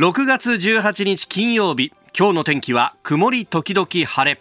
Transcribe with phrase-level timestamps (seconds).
[0.00, 4.40] 6月18日金曜日今日の天気は曇り時々晴れ。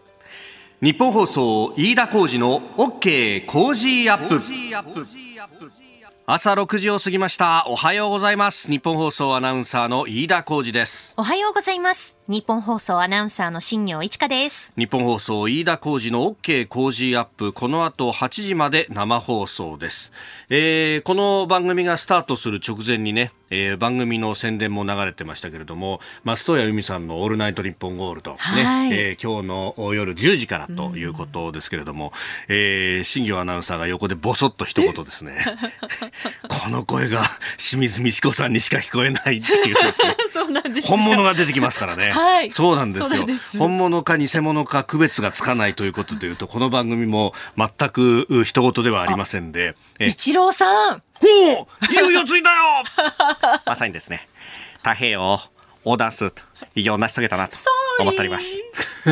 [0.82, 4.40] ニッポン放送飯田浩司の OK Cozy up。
[6.32, 7.66] 朝6時を過ぎました。
[7.66, 8.70] おはようございます。
[8.70, 11.16] ニッポン放送アナウンサーの飯田浩司です。
[11.18, 12.18] おはようございます。
[12.28, 14.72] ニッポン放送アナウンサーの新行市佳です。
[14.78, 17.52] ニッポン放送飯田浩司の OK Cozy up。
[17.52, 20.12] この後8時まで生放送です、
[20.50, 32.14] えー、この番組がスタートする直前にねえー、番組の宣伝も流れてましたけれども松任谷由実さんの「オールナイトニッポンゴールド」ね、はい、えー、今日の夜10時からということですけれども、
[32.48, 35.44] うん、えー、新業アナウンサーが横でぼそっと一言ですね
[36.48, 37.24] この声が
[37.58, 40.16] 清水美智子さんにしか聞こえないっていうですね。
[40.32, 43.60] そうなんです本物が出てきますからね、はい、そうなんですよ。
[43.60, 49.76] 本物か偽物か区別がつかないということでいうとこの番組も全く人事ではありませんで。
[50.00, 51.02] 一郎さん。
[51.20, 52.84] ほういよいよ着いたよ。
[53.66, 54.28] まさにですね。
[54.78, 55.42] 太平洋
[55.86, 56.44] 横断すると
[56.76, 57.56] 偉業を成し遂げたなと
[58.00, 58.60] 思っております。
[59.08, 59.10] い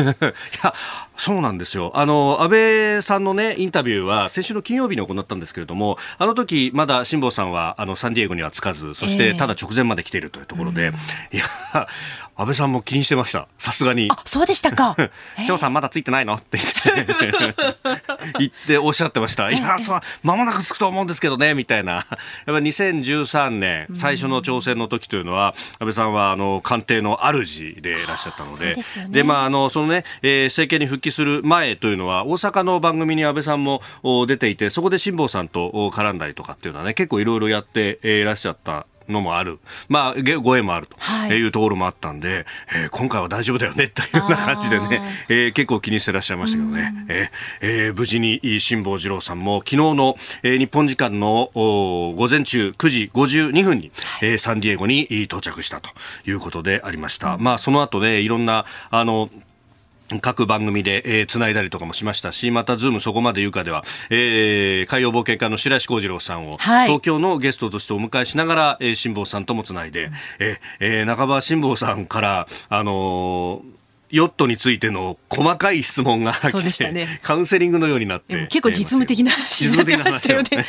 [0.62, 0.74] や、
[1.16, 1.92] そうなんですよ。
[1.94, 11.88] あの、安倍さんのね、インタビューは先週の金曜日に行ったんですけれども、あの時、まだ辛坊さんは、あの、サンディエゴには着かず、そして、ただ直前まで来ているというところで、えー、いや、
[12.38, 13.48] 安倍さんも気にしてました。
[13.58, 14.08] さすがに。
[14.12, 14.96] あ、そうでしたか。
[15.44, 16.34] 翔さんまだついてないの？
[16.34, 17.44] って言って、
[18.38, 19.50] 言っておっしゃってました。
[19.50, 21.94] いや、そう、間もなくつくと思うんですけどね、みたいな。
[21.94, 22.06] やっ
[22.46, 28.76] ぱ2013年、最初の挑戦の時というのは、安倍さんは、あの、官邸の主でいらっしゃったので、
[29.08, 33.82] で、ね、まあ、あの、そのね、えー、政権に復帰する前というのは、大阪の番組に安倍さんも
[34.28, 40.96] 出ていて、そこで辛坊さんと絡んだりとかっていうのはね、結構いろいろやっていらっしゃったのもある、まあ、ご縁もあると
[41.34, 41.48] い。
[41.48, 47.28] うところもあったんで、はい、えー、今回は大丈夫だよねというような感じでね、えー、結構気にしてらっしゃいましたけどね、えー
[47.60, 53.90] えー、無事に辛坊治郎さんも昨日の、えー、日本時間の午前中9時52分に、
[54.22, 55.90] えー、サンディエゴに到着したと
[56.26, 57.34] いうことでありました。
[57.34, 59.30] うん、まあ、その後ね、いろんな、あの、
[60.20, 70.12] 各番組で、えー、繋いだりとかもしましたし、またズームそこまで言うかでは、えー、海洋冒険家の白石康次郎さんを、はい、東京のゲストとしてお迎えしながら、えー、辛坊さんとも繋いで、うん、
[70.80, 73.77] えー、半ば辛坊さんから、あのー
[74.10, 78.46] ヨットについての細かい質問が来て、ね、カウンセリングのようになって。
[78.48, 80.48] 結構実務的な話になってましたよね。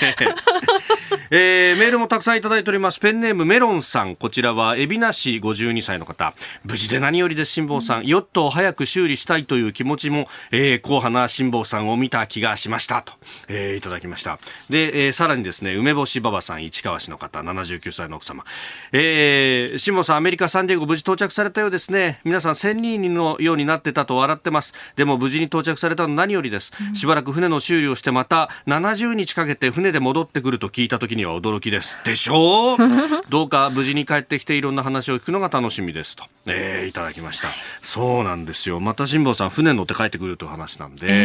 [1.32, 3.00] えー、メールもたくさんいただいております。
[3.00, 4.16] ペンネームメロンさん。
[4.16, 6.34] こちらは、海老名市52歳の方。
[6.64, 8.06] 無事で何よりです、辛坊さん。
[8.06, 13.04] ヨットを早く修理したいという気持ちも、えー、硬派な辛坊さんを見た気がしました。
[13.04, 13.14] と、
[13.48, 14.40] えー、いただきました。
[14.72, 18.44] で、えー、さらにですね、梅干しばばさん、市川市の方、79歳の奥様。
[18.92, 22.22] えー、辛坊さん、アメリカ・サンディエゴ無事到着されたようですね。
[22.24, 24.74] 皆さん、1000人のようになってたと笑ってます。
[24.96, 26.72] でも、無事に到着されたの何よりです。
[26.94, 31.98] しばらく船の修理をして、また70日かけて船で戻ってくると聞いた時には驚きです。
[32.06, 32.78] でしょう？
[33.30, 37.50] どうか無事に帰ってきていろんな話を聞くのが楽しみですと、えー、いただきました。
[37.82, 38.80] そうなんですよ。
[38.80, 41.16] また辛坊さん船乗って帰ってくるという話なんで、えー、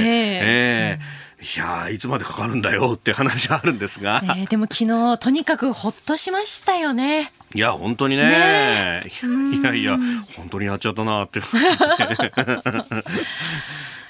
[0.42, 9.02] えー、いやいつまでかかるんだよって話あるんですが、えー、でも昨日とにかくほっとしましたよねいや本当にね、ね、
[9.60, 9.96] いやいや
[10.36, 11.40] 本当にやっちゃったなって。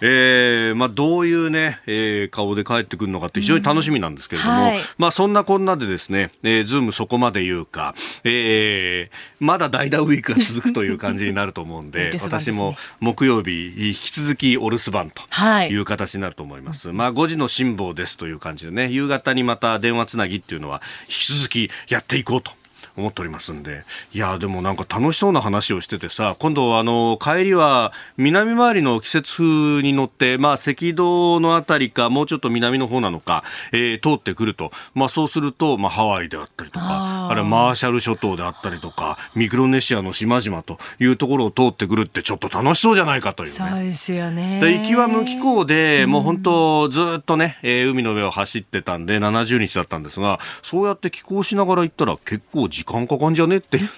[0.01, 15.23] えーまあ、どういうね、えー、顔で帰ってくるのかって非常に楽しみなんですけれども、うんはい、まあ、そんなこんなでですね、えー、ズームそこまで言うか、えー、まだ代打ウィークが続くという感じになると思うんで、 私も木曜日、引き続きお留守番と
[15.65, 15.75] い。
[15.77, 16.89] う形になると思います。
[16.89, 22.53] はい、まあ、5時の辛抱ですという感じでね、夕方にまた電話つなぎっていうのは引き続きやっていこうと。
[22.97, 23.85] 思っておりますんで。
[24.13, 34.71] いや、でもなんか楽しそうな話をしててさ、今度あの、帰りは南回りの季節風に乗って、まあ赤道のあたりか、もうちょっと南の方なのか、えー、通ってくると。
[34.95, 43.57] まあそうすると、まあハワイであったりとか、あれマーシャル諸島であったりとか、ミクロネシアの島々というところを通ってくるってちょっと楽しそうじゃないかというね。
[43.57, 44.61] そうですよね。
[44.61, 53.79] で行きは無気候で、もう本当ずっとね、えー、海の上を走ってたんで70日だったんですが、そうやって寄港しながら行ったら結構時間かかんじゃねって。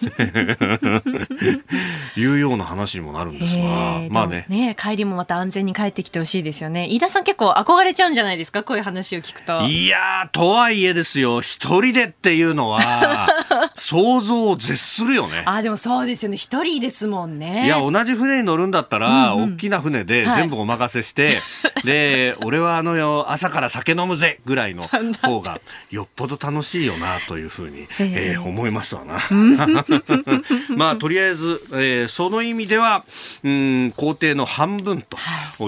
[2.16, 4.46] いうような話にもなるんですが、まあね。
[4.48, 6.86] ね帰りもまた安全に帰ってきてほしいですよね。
[6.90, 8.62] 飯田さん結構憧れちゃうんじゃないですか？
[8.62, 9.62] こういう話を聞くと。
[9.62, 11.40] いやとはいえですよ。
[11.40, 13.28] 一人でっていうのは
[13.76, 15.42] 想像を絶するよね。
[15.46, 16.36] あでもそうですよね。
[16.36, 17.66] 一人ですもんね。
[17.66, 24.84] いや同じ船に乗るんだったら、うんうん、大きな船で全部お任せして、 はい、で俺はあのよ朝から酒飲むぜぐらいの
[25.22, 25.60] 方が
[25.90, 29.18] よっぽど楽しいよなというふうに、えー、思いますわな。
[30.76, 33.04] まあとりあえず、えー、その意味では
[33.42, 35.16] うん工程の半分と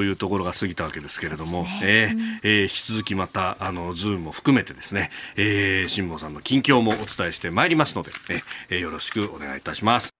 [0.03, 0.09] い。
[0.11, 8.11] うところが過ぎたわけですけれども、はい、えー、えー、引き続きまたあのズームも含めてですね、えー、辛坊さんの近況もお伝えしてまいりますので、
[8.71, 10.18] えー、よろしくお願いいたします。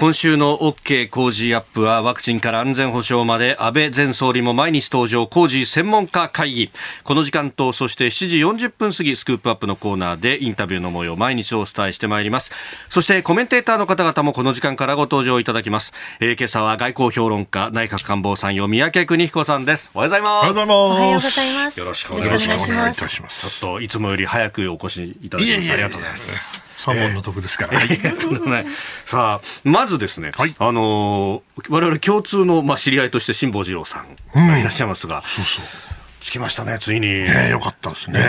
[0.00, 6.70] 今週の OK 工事アップはワクチンから安全保障まで安倍前総理も毎日登場コージー専門家会議。
[7.04, 12.50] この時間とそして7時40分過ぎスクープアップのコーナーでインタビューの模様毎日お伝えしてまいります。
[12.88, 19.90] そしてコメンテーターの方々もこの時間からご登場いただきます、えー、今朝は外交評論家内閣官房参与三宅邦彦さんです。
[19.92, 20.58] おはようございます。
[20.72, 21.78] おはようございます。
[21.78, 23.38] よろしくお願いします。
[23.38, 27.74] ちょっといつもより早くお越しいただきましてありがとうございます三本の得ですから。
[27.82, 28.64] えー、
[29.04, 34.04] さあ、まずですね、はい、あのー、我々共通の、まあ、知り合いとして辛坊治郎さ
[34.34, 35.64] んがいらっしゃいますが、うん、そうそう。
[36.20, 37.08] 着きましたね、ついに。
[37.08, 38.20] ねよかったですね。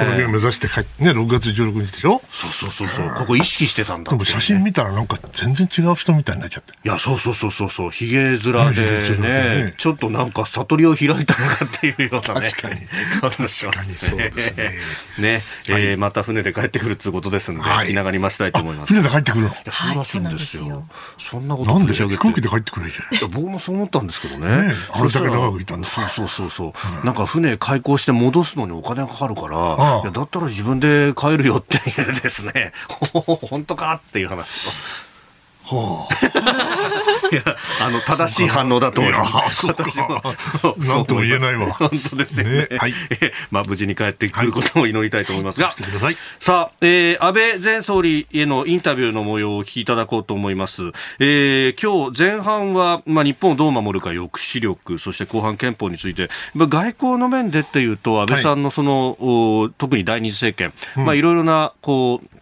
[0.00, 2.22] この日を目指して帰って、ね、6月16日でしょ？
[2.32, 6.72] そうそうそうそう、ここ意識してたんだ、ね、でも写真見たらなんか全然違う人みたいになっちゃって。
[6.72, 12.50] いや、そうそうそうそうそう、ひげ面でね、ねちょっとなんか悟りを開いたのかっていうようなね。
[12.50, 12.80] 確かに。
[13.20, 13.48] 確かに
[13.94, 14.72] そうですね。
[15.18, 18.94] ね、えー、また船で帰ってくるっていうことですので、はい、気長に待ちたいと思います。
[18.94, 19.48] 船で帰ってくるの？
[19.48, 20.84] いや、そうらしいんですよ。
[21.18, 21.94] そんなことなんで？
[21.94, 24.72] 飛行機で帰ってくるじゃない僕もそう思ったんですけどね。
[24.92, 25.88] あれだけ長くいたんだ。
[25.88, 26.72] そうそうそうそう。
[27.08, 32.72] なんか船開港して戻すのにお金がかかるから、いやだったら自分で帰るよっていうですね、
[33.48, 34.68] 本当かっていう話。
[35.70, 37.42] はあ、いや
[37.82, 39.66] あの正しい反応だと思います。
[39.66, 39.84] そうか。
[40.78, 41.74] なんとも言えないわ。
[41.74, 42.68] 本当ですよね。
[42.70, 42.94] ねはい。
[43.50, 50.92] まあ無事に帰ってくることを祈りたいと思いますが、はい、さあ、えー、安倍前総理へのインタビューの模様をお聞きいただこうと思います。
[51.18, 62.37] えー、今日前半はまあ日本をどう守るか抑止力、そして後半憲法について、外交の面でっていうと安倍さんのその、はい、特に第二次政権、うん、まあいろいろなこう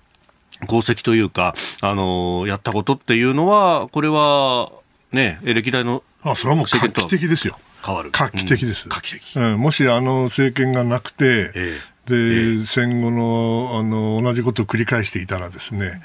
[0.64, 4.72] 功績というか、あのやったことっていうのは、これは、
[5.12, 7.58] ね、歴代のあそれはもう画期的ですよ。
[7.84, 8.10] 変わる。
[8.12, 8.84] 画期的です。
[8.84, 9.36] うん、画期的。
[9.36, 16.02] うん、もしあの政権がなくて、ええで、えー、戦後のあの同じことを繰り返していたらですね、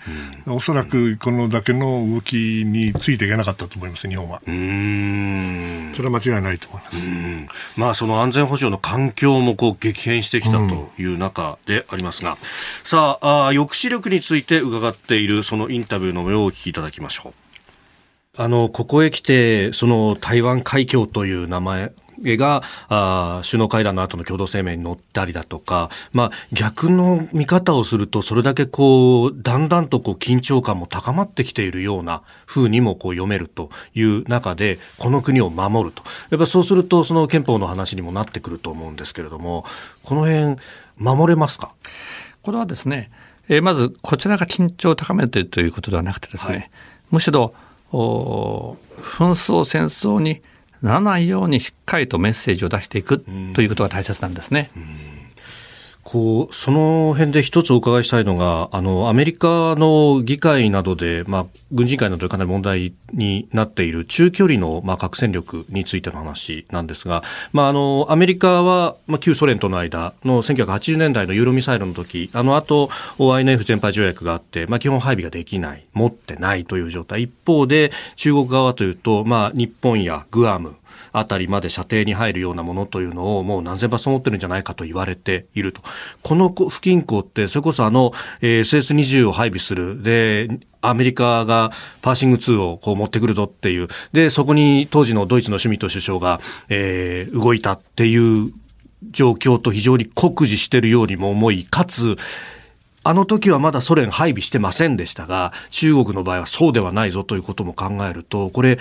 [0.47, 4.41] うん、おそらくこのだけの動きについていけなかったと思います、日本は。
[4.45, 7.79] うんそれは間違いないと思います。
[7.79, 12.37] まあ、その安全保障の環境もこう激変してきたという中でありますが、うん、
[12.83, 17.33] さああ、抑止力について伺っているそのインタビューの模様をお聞きいただきましょう。
[18.37, 36.03] あの、ここへ来て、その台湾海峡という名前があ首脳会談の後の共同声明に載ったりだとか、まあ、逆の見方をするとそれだけこうだんだんとこう緊張感も高まってきているような風にもこう読めるという中でこの国を守ると。
[36.29, 39.65] やっぱそうするとその憲法の話にもなってくると思うんですけれども
[40.03, 40.57] この辺
[40.97, 41.73] 守れますか？
[42.41, 43.11] これはですね、
[43.49, 46.69] えー、まずこちらが緊張を高めているということではなくてですね、はい、
[47.11, 47.53] むしろ
[47.91, 50.41] 紛争戦争に
[50.81, 53.23] ならないようにしっかりとメッセージを出していく
[53.53, 54.71] ということが大切なんですね。
[56.03, 72.87] こうその辺で一つお伺いしたいのが、あのアメリカの議会などで、まあ、軍人会などでかなり問題になっている中距離の、まあ、核戦力についての話なんですが、まあ、あのアメリカは、まあ、旧ソ連との間の1980年代のユーロミサイルの時あの後
[73.17, 80.75] INF 全廃条約があって、まあ、基本配備ができない、持ってないという状態、一方で中国側というと、まあ、日本やグアム、
[81.13, 85.81] あたりまで射程に入るようなものというのをもう何千発持ってるんじゃないかと言われていると。
[86.21, 88.11] この不均衡って、それこそあの、
[88.41, 90.01] えー、SS20 を配備する。
[90.01, 90.49] で、
[90.81, 91.71] アメリカが
[92.01, 93.87] パーシング2をこう持ってくるぞっていう。
[94.13, 98.51] で、そこに当時のドイツのシュミット首相が、えー、動いたっていう
[99.11, 102.17] 状況と非常に酷似しているようにも思い、かつ、
[103.03, 108.77] あの時はまだソ連配備してませんでしたが、中国の場合はそうではないぞということも考えると、これ、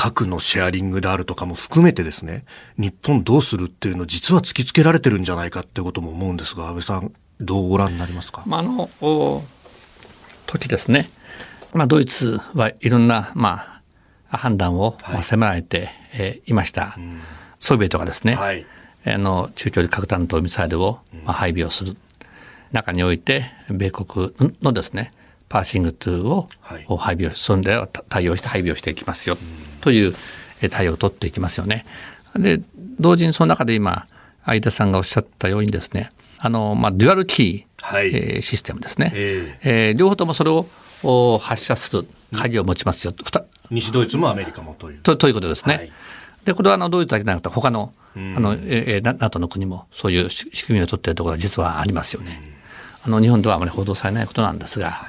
[0.00, 2.44] 核のシェアリングであるとかも含めてですね、
[2.76, 8.44] 日本どうするっていうの実は突きつけられてるんじゃないかってことも思うんですが、安倍さん、どうご覧になりますか？
[8.46, 9.42] まあ、あの
[10.46, 11.10] 時ですね、
[11.72, 13.82] まあ、ドイツはいろんな、ま
[14.30, 16.96] あ、判断を迫られて、えいました、
[17.58, 18.64] ソビエトがですね、はい、
[19.04, 21.96] あの中距離核弾頭ミサイルを、まあ、配備をする、
[22.70, 25.10] 中において米国のですね
[25.48, 26.48] パーシング2を
[26.98, 29.36] 配備を、そんで対応して配備をしていきますよ。
[29.80, 30.14] という
[30.70, 31.86] 対応を取っていきますよね。
[32.36, 32.60] で
[33.00, 34.06] 同時にその中で今
[34.44, 43.14] 相田さんがおっしゃったようにですねあの、まあ、デュアルキー、はい、えー、システムですね、えー、えー、両方ともそれを発射する鍵を持ちますよ、
[43.70, 44.98] 西ドイツもアメリカもという。
[44.98, 45.74] とということですね。
[45.74, 45.92] はい、
[46.44, 52.56] でこれはあのドイツだけじゃなくて他のあの、えー、NATO の国もそういう仕組みを取っているところは実はありますよね。
[53.04, 55.06] あの日本ではあまり報道されないことなんですが、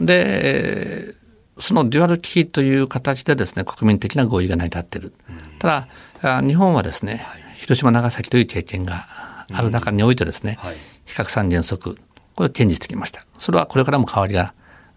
[0.00, 1.14] で
[1.58, 5.12] そのデュアル危機という形でですね国民的な合意が成り立っている、
[5.58, 5.88] た
[6.22, 9.06] だ日本はですね、広島長崎という経験が
[9.52, 10.58] ある中においてですね、
[11.04, 11.98] 非核三原則
[12.34, 13.24] これを堅持してきました。
[13.38, 14.54] それはこれからも変わりが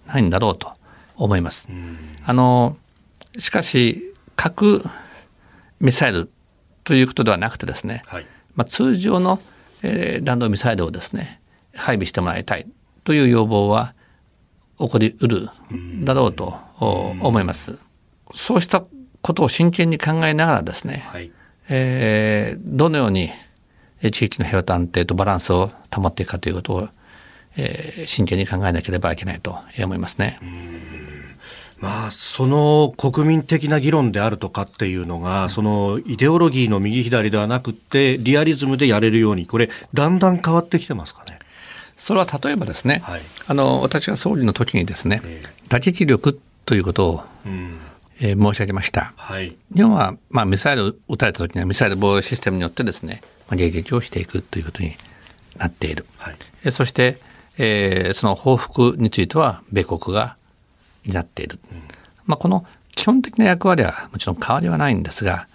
[0.07, 0.73] ないんだろうと
[1.17, 1.67] 思います。
[2.23, 2.77] あの
[3.37, 4.83] しかし核
[5.79, 6.29] ミサイル
[6.83, 8.25] ということではなくてですね、はい、
[8.55, 9.41] まあ、通常の、
[9.81, 11.41] えー、弾道ミサイルをですね
[11.73, 12.67] 配備してもらいたい
[13.03, 13.93] という要望は
[14.79, 15.49] 起こりうる
[16.03, 17.77] だろうと思います。
[18.33, 18.83] そうした
[19.21, 21.31] ことを真剣に考えながらですね、はい、
[21.69, 23.31] えー、どのように
[24.11, 26.89] 地域の平和と安定とバランスを保っていくかということを、
[27.57, 30.39] えー、真剣に考えなければいけないと思いますね。
[31.79, 41.23] まあ、その国民的な議論であるとかっていうのが、そのイデオロギーの右左ではなくて、リアリズムでやれるように、これ、だんだん変わってきてますか？
[41.24, 41.24] ね。
[41.97, 47.77] それは例えばですね、はい、あの私が総理の時にですね、えー、打撃力ということを、うん。
[48.21, 49.13] えー、申し上げました。
[49.17, 54.95] はい、日本は、まあ、ミサイル撃たれた時にはミサイル防衛システムによってですね、まあ、迎撃をしていくということに
[55.57, 56.05] なっている。
[56.17, 57.17] はい、えそして、
[57.57, 60.37] えー、その報復については米国が
[61.05, 61.59] 担っている。
[61.71, 61.81] うん、
[62.25, 65.47] まあ、この基本的な役割はもちろん変わりはないんですが、やっ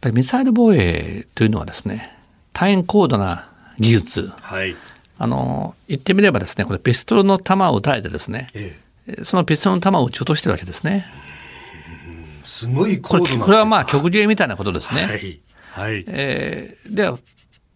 [0.00, 2.16] ぱりミサイル防衛というのはですね、
[2.54, 4.74] 大変高度な技術、はい、
[5.18, 11.06] あの言ってみればですねこれピストルの弾を撃たれてですね、ええ、そのピストルの弾を撃ち落としてるわけですね。
[12.44, 15.06] すごいこれこれはまあ極限みたいなことですね。
[15.06, 15.40] はい。
[15.72, 17.10] はい、えー、で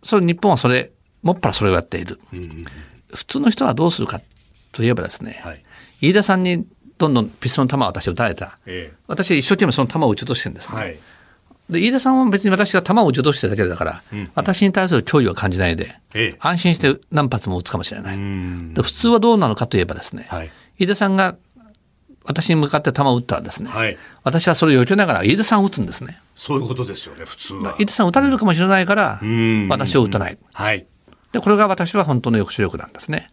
[0.03, 0.93] それ日本はそれ
[1.23, 2.21] もっぱらそれをやっている。
[2.33, 2.65] うん、
[3.13, 4.21] 普通の人はどうするか
[4.73, 5.63] といえばですね、はい、
[6.01, 6.67] 飯田さんに
[6.97, 10.77] どんどんピストルの弾を私撃たれた、ええ、私は一生懸命その弾を撃ち落としてるんですね。
[10.77, 10.99] はい
[11.71, 18.75] で飯田さんは別に私が弾を受動してるだけだから、うん、私に対する脅威を感じないで、ええ、安心して何発も撃つかもしれない。
[18.75, 21.37] で普通はどうなのかといえばですね、はい、飯田さんが
[22.25, 26.21] 私に向かって弾を撃ったらですね、はい、私はそれを避けながら飯田さんを撃つんですね。
[26.35, 27.75] そういうことですよね、普通は。
[27.79, 29.21] 飯田さん撃たれるかもしれないから、
[29.69, 30.39] 私を撃たない。
[30.53, 30.87] はい。
[31.33, 33.31] で、これが私は本当の抑止力なんですね。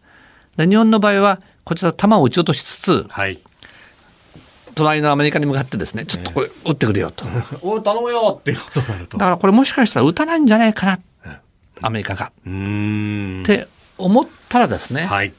[0.55, 3.39] で、日本の場合は、こちら弾を撃ち落としつつ、はい、
[4.75, 7.25] 隣のアメリカに向かってですね、ちょっとこれ、撃ってくれよと。
[7.61, 9.17] お頼むよっていうことになると。
[9.17, 10.99] だからこれもしかしたら撃たないんじゃないかな、
[11.81, 12.25] アメリカが。
[12.25, 13.67] って
[13.97, 15.33] 思ったらですね、はい、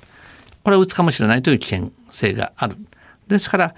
[0.65, 2.77] これを撃つかもしれないという危険性がある。
[3.29, 3.75] ですから、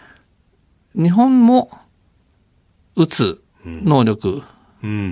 [0.95, 1.71] 日本も
[2.97, 4.43] 撃つ能力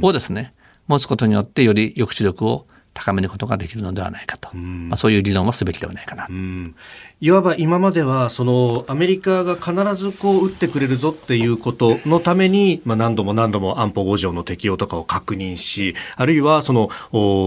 [0.02, 0.54] をですね、
[0.86, 6.74] 持つことによってより抑止力を高めることができるのではないかと、うん、まあ、そういう議論をすべきではないかな、うん、
[7.20, 16.88] いわば今まではそのアメリカが必ずこう撃ってくれるぞっていうことのために、まあ、何度も何度も安保5条の適用とかを確認しあるいはその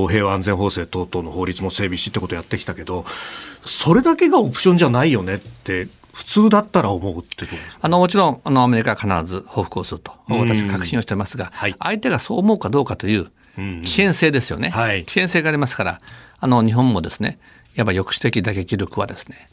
[0.07, 3.05] 平和安全法制等々の法律も整備しってことをやってきたけど
[3.65, 7.45] それだけがオプションじゃないよねって普通だったら思うって
[7.81, 10.11] あのもちろんあのアメリカは必ず報復をすると。
[10.27, 13.31] 私は確信をしていますが、はい、相手がそう思うかどうかという
[13.81, 16.01] 危険性ですよね、はい、危険性がありますから
[16.39, 17.39] あの日本もですね
[17.75, 19.47] やっぱ抑止的打撃力はですね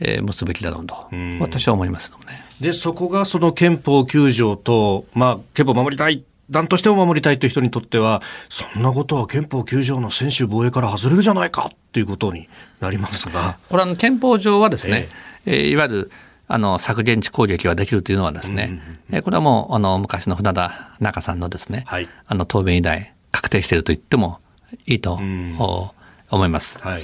[0.00, 0.94] えー、持つべきだろうと、
[1.40, 2.44] 私は思いますのね。
[2.60, 12.48] で、そこがその憲法9条と、まあ、憲法を守りたい、何としても守りたいという人にとっては、そんなことは憲法9条の専守防衛から外れるじゃないかということに
[12.80, 13.58] なりますが。
[13.68, 15.08] これは憲法上はですね、
[15.46, 16.10] えー、えー、いわゆる
[16.46, 24.40] あの削減地攻撃はできるというのはですね、うんうん、これはもうあの昔の船田中さんのですね、はい、あの答弁以来確定していると言っても
[24.86, 25.56] いいと、うん、
[26.30, 26.78] 思います。
[26.80, 27.02] はい。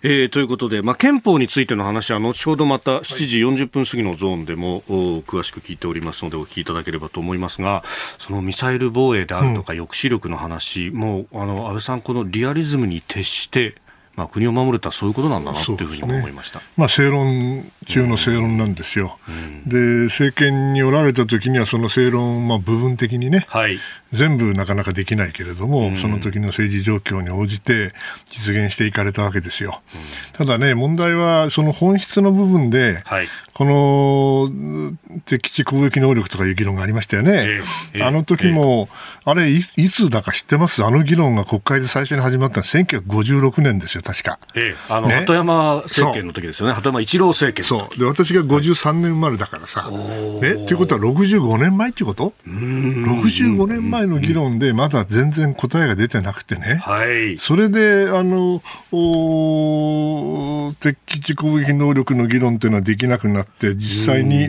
[0.00, 7.82] えー、ということで、まあ、憲法についての話は後ほどまた7時40分過ぎのゾーンでも、詳しく聞いておりますのでお聞きいただければと思いますが
[8.18, 13.74] そのミサイル防衛であるとか抑止力の話、うん、もうあの安倍さんこのリアリズムに徹して
[14.18, 23.78] まあ、国を守るとはそういうことなんだなというふうに思いました、ね、まあ、正論中の正論なんですよ、うん、で政権におられた時にはその正論、まあ、部分的にね、はい、
[24.12, 27.92] 全部なかなかできないけれども、うん、その時の政治状況に応じて
[28.26, 37.62] 実現していかれたわけですよ、うん、ただね、問題はその本質の部分で、はい、この敵地攻撃能力とかいう議論がありましたよね、えー
[37.94, 38.88] えー、あの時も、
[39.26, 40.84] えー、あれい、いつだか知ってます？
[40.84, 44.38] あの議論が国会で最初に始まったのは1956年ですよ、確か。
[44.54, 47.98] ええ、あの、ね、鳩山政権の時ですよね、鳩山一郎政権そう。
[47.98, 58.62] で私が53年生まれだからさ、ね、ということは65年前っていうこと？65年前の議論でまだ全然答えが出てなくてね、はい、それであの
[58.92, 64.48] お敵基地攻撃能力の議論っていうのはできなくなって実際に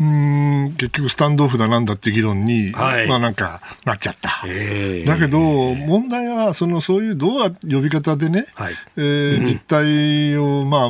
[0.00, 0.74] うん。
[0.76, 4.42] 結局スタンドオフだなんだって議論に、はい、まあなんかなっちゃった。
[5.06, 10.88] だけど問題はそのそういうどう呼び方でね、はい、えー、実態を、まあ、あ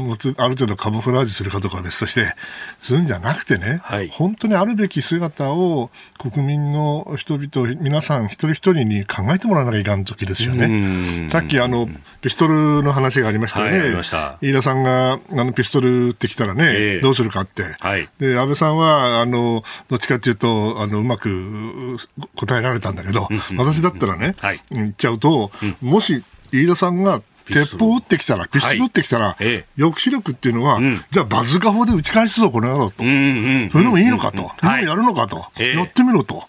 [0.48, 2.34] る程度カモフラージュするかどうかは別として、
[2.82, 11.30] するんじゃなくてね、はい、本当にあるべき姿を国民の人々、皆皆さん一人一人に考えてもらわなきゃいかん時ですよね。
[11.30, 11.88] さっきあの
[12.20, 13.94] ピストルの話がありましたよね。
[13.94, 17.62] はい、飯田さんがあのピストル撃ってきたらね、えー、どうするかって。
[17.80, 21.96] はい、で安倍さんはあのどっちかというとあのうまく
[22.34, 25.50] 答えられたんだけど、私だったらね、はい、言っちゃうと、
[25.80, 26.22] もし
[26.52, 32.98] 飯田さんが鉄砲撃ってきたら、ピストル撃ってきたら、はい、抑止力っていうのは、うん、じゃあバズーカ砲で撃ち返すぞ、この野郎と。
[32.98, 34.50] それでもいいのかと。
[34.58, 35.46] それでもやるのかと。
[35.60, 36.44] やってみろと。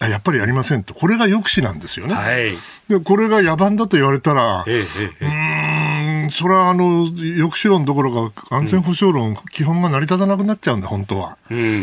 [0.00, 0.94] やっぱりやりませんと。
[0.94, 2.14] これが抑止なんですよね。
[2.14, 2.56] はい、
[2.88, 11.36] でこれが野蛮だと言われたら、うん、それはあの抑止論どころか安全保障論、基本が成り立たなくなっちゃうんだ、本当は。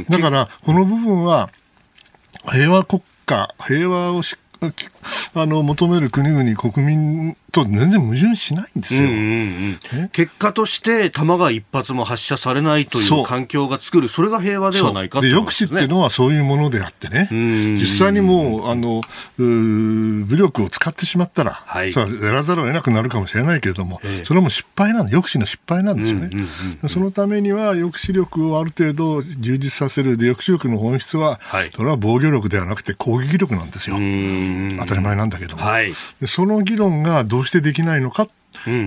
[0.10, 1.50] だから、この部分は、
[2.52, 4.36] 平和国家、平和をし
[5.34, 19.02] あの求める国々、国民と全然矛盾しないんですよ、うんうんうん、結果として弾が一発も発射されないという環境が作る、それが平和ではないかと、ね、抑止っていうのはそういうものであってね、実際にもうあの
[19.38, 35.94] 武力を使ってしまったら、はい、やらざるを得なくなるかもしれないけれども、えー、それも失敗なん抑止の失敗なんですよね、うんうんうんうん、そのためには抑止力をある程度充実させる、で抑止力の本質は、はい、それは防御力ではなくて攻撃力なんですよ、当たり前なんだけども、はい、
[36.28, 38.28] その議論がどうしてできないのか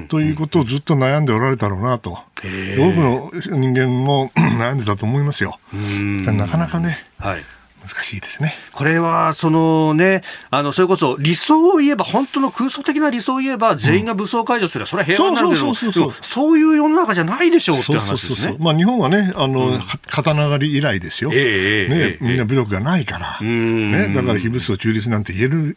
[0.09, 5.59] ということをずっと悩んでおられたろうなと、多くの人間も 悩んでたと思いますよ。
[5.73, 7.43] なかなかね、はい、
[7.87, 8.55] 難しいですね。
[8.73, 18.57] これは、そのね、あの、それこそ理想を言えば、本当の空想的な理想を言えば、全員が武装解除すれば、それは平和になるけど、そういう世の中じゃないでしょうって話ですね。
[18.59, 21.31] まあ、日本はね、あの、うん、刀狩り以来ですよ。
[21.35, 25.77] えー、ね、えー、みんな武力がないから、ね、だから非武装中立なんて言える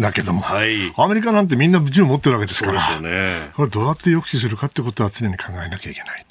[0.00, 6.26] だけども、はい、アメリカなんてみんな銃持ってるわけですから、そうですよね、これどうやって抑止するかってことは常に考えなきゃいけない。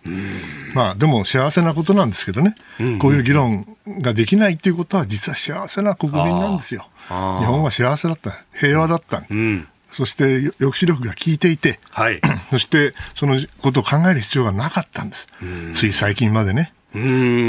[0.73, 2.85] まあ、でも幸せなことなんですけどね、うん。
[2.87, 6.87] うん、こういう議論ができないっていうことは実は幸せな国民なんですよ。
[7.07, 9.23] 日本は幸せだった、平和だった。
[9.29, 9.67] うん。
[9.91, 12.19] そして抑止力が効いていて、はい、
[12.51, 15.27] そしてそのことを考える必要がなかったんです、
[15.73, 16.73] つい最近までね。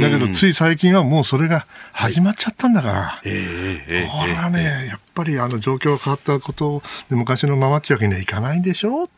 [0.01, 9.09] だけど、つい最近はもうそれが始まっちゃったんだから、はい、これはね、やっぱりあの状況が変わったことで昔のままっていうわけにはいかないでしょう。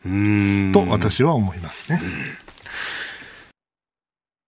[0.71, 2.01] と私は思いますね。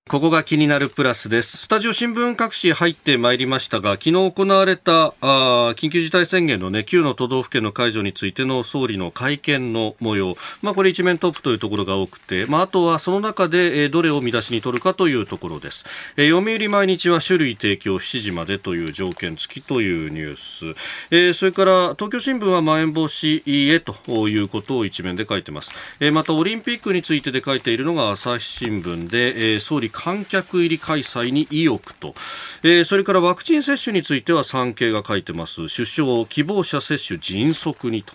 [0.09, 1.55] ここが気になるプラスです。
[1.57, 10.35] スタジオ新聞各紙入ってまいりましたが、昨日行われたあ緊急事態宣言のね、9の都道府県の解除についての総理の会見の模様。
[10.61, 15.85] まあこれ一面トップというところが多くて、まああとはその中で、えー、どれを見出しに取るかというところです。
[16.17, 20.77] えー、読売毎日は種類提供7時までという条件付きというニュース。
[21.11, 25.71] えー、それから東京新聞はまん延防止へということを一面で書いてます。
[26.01, 32.15] えー、またオリンピックについてで書いているのが朝日新聞で、えー、総理観客入り開催に意欲と、
[32.63, 38.13] えー、それからワクチン接種については産経が書いてます出生希望者接種迅速にと。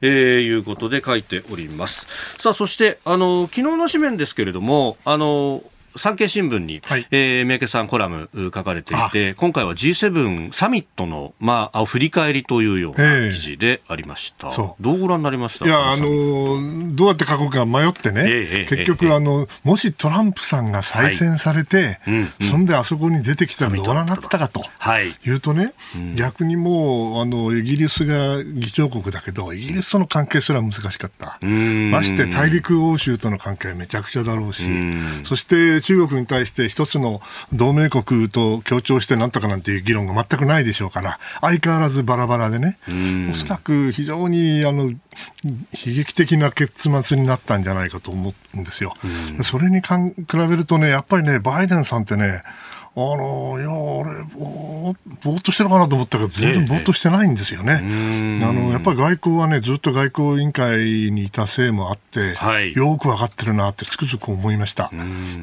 [0.00, 2.06] えー、いうことで書いております。
[2.38, 5.64] さあ、そして、あの、昨日の紙面ですけれども、あの、
[5.98, 14.50] 産経新聞に、はい、えー、三宅さんコラム書かれていて、今回は G7 サミットの、まあ、振り返りというような記事でありました。
[14.80, 15.66] どうご覧になりました？
[15.66, 22.00] いや、あの、どうやって書こうか迷ってね、えー、結局、あの、もしトランプさんが再選されて、はい。
[22.06, 31.38] うんうん、そんであそこに出てきたらどうなってたかと、はい、言うとね、うん、逆にもう、あの、イギリスが議長国だけど、イギリスとの関係すら難しかった。
[31.42, 34.64] まして大陸欧州との関係はめちゃくちゃだろうし、
[35.24, 37.22] そして中国に対して一つの
[37.54, 42.78] 同盟国と協調してなんとかなんていう議論が全くないでしょうから、相変わらずバラバラでね、
[43.30, 44.96] おそらく非常にあの悲
[45.72, 48.92] 劇的な結末になったんじゃないかと思うんですよ。
[49.44, 49.86] それに比
[50.36, 52.42] べるとね、やっぱりね、バイデンさんってね、
[53.00, 57.80] あのいや、あれぼ、ぼーっとしてるかなと思ったけど、全然ぼーっとしてないんですよね。
[57.80, 64.90] えあのやっぱり外交はね、ずっと外交委員会にいたせいもあって、はい、よく分かってるなってつくづく思いました。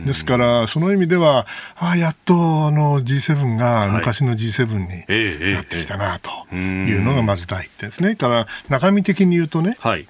[0.06, 2.36] ですから、その意味では、あやっと
[2.68, 8.16] あの G7 が昔の G7 になってきたなというのがまず第一点ですね。
[8.16, 10.08] から中身的に言うとね、はい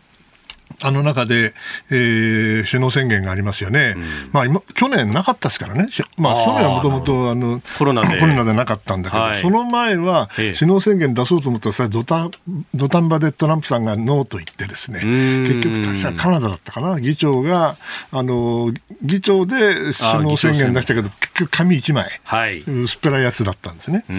[0.82, 1.54] あの中で、
[1.90, 8.20] えー、首脳宣言がありますよね、うん、まあ今、去年なかったですからね、まあ、去年はもともとコロナで。
[8.20, 17.78] コロナでなかったんだけど、はい、その前は首脳宣言出そうと思ったらさ、土壇場でトランプさんがノーと言って、ですね結局、確かカナダだったかな、議長が、
[18.12, 24.04] あの議長で首脳宣言出したけど、結局、紙1枚、はい、薄っぺらいやつだったんですね。
[24.08, 24.14] で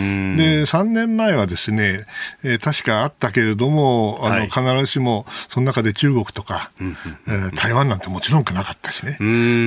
[0.62, 2.06] 3年前はですね、
[2.42, 9.18] えー、確かあったけれども、あの、はい、必ずしもその中で中国とか、えー、台湾なんてもちろんなかったしね、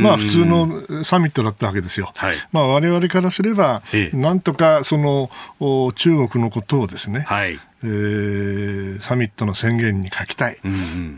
[0.02, 2.12] まあ普通のサミットだったわけですよ。
[2.16, 5.30] はい、まあ我々からすれば、なんとかその
[5.94, 7.60] 中国のことをですね、はい。
[7.82, 10.58] えー、サミットの宣言に書きたい、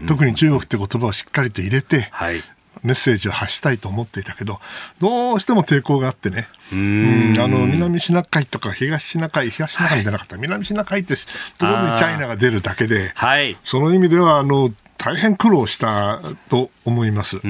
[0.08, 2.44] 特に中国って言葉をしっかりと入れて、はい、
[2.84, 4.60] メッセージを発したいと思っていたけど、
[5.00, 7.36] どうしても抵抗があってね、うん。
[7.40, 11.22] あの南シナ海とか東シナ海、東シナ海に出なかった、はい、南シナ海ってと
[11.66, 14.72] ころにチャイナが出るだけで、はい、その意味ではあの
[15.04, 17.40] 大変苦労したと思います。
[17.40, 17.46] そ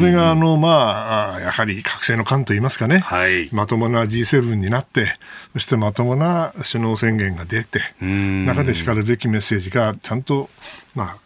[0.00, 5.14] れがあの、まあ、やはり覚醒の感といいますかね、はい、まともな G7 になって、
[5.52, 10.48] そしてまともな首脳宣言が出て、中でしかるべきメッセージがちゃんと、
[10.94, 11.16] まあ、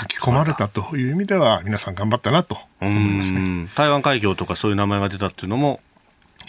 [0.00, 3.68] 書き込まれたという意味では、皆さん頑張ったなと思いますね。
[3.74, 5.80] 台湾海峡とかそういう名前が出たっていうのも、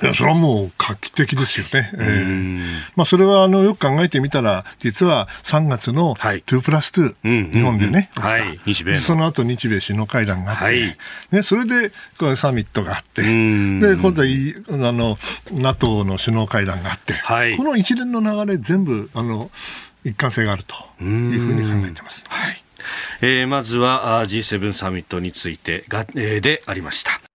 [0.02, 1.92] いや、それはもう画期的ですよね。
[1.94, 2.64] えー、
[2.96, 6.92] まあ、それは、あの、よく考えてみたら、実は3月の2プラス
[7.24, 10.98] 2、日本でね、はい、日米その後日米首脳会談があって、はい、
[11.32, 15.18] ね、それで、これサミットがあって、で、今度は、あの、
[15.52, 19.52] NATO の首脳会談があって、はい、この一連の流れ全部、あの、
[20.06, 22.24] 一貫性があるというふうに考えてます。
[22.28, 22.64] はい。
[23.22, 27.29] えー、まずは G7 サミットについてが、えー、でありました。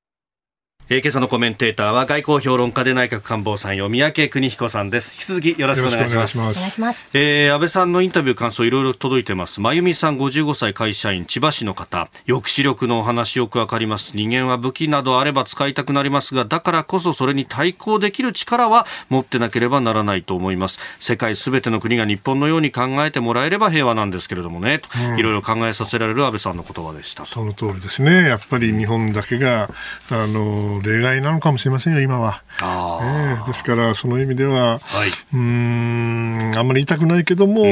[0.90, 5.14] えー、今朝のコメンテーターは外交評論家で内閣官房参与三宅邦彦さんです。
[5.14, 6.38] 引き続きよろしくお願いします。
[6.38, 7.08] お願いします。
[7.14, 9.62] えー、安倍さんのインタビュー感想いろいろ届いてます。
[9.62, 12.10] 真由美さん55歳会社員千葉市の方。
[12.26, 14.14] 抑止力のお話よくわかります。
[14.14, 20.78] 人間は武器などあれば使いたくなりますがだからこそそれに対抗できる力は持ってなければならないと思います。
[20.98, 24.80] 世界すべての国が日本のように考えてもらえれば平和なんですけれどもね。
[24.80, 27.24] と、いろいろ考えさせられる安倍さんの言葉でした。
[27.24, 28.28] その通りですね。
[28.28, 29.70] やっぱり日本だけが
[30.10, 32.42] あの例外なのかもしれませんよ、今は。
[32.60, 37.62] あえー、ですから、その意味では、はい、うんあんまり言いたくないけども、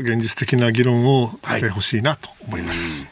[0.00, 3.02] 現実的な議論をしてほしいなと思います。
[3.02, 3.10] はい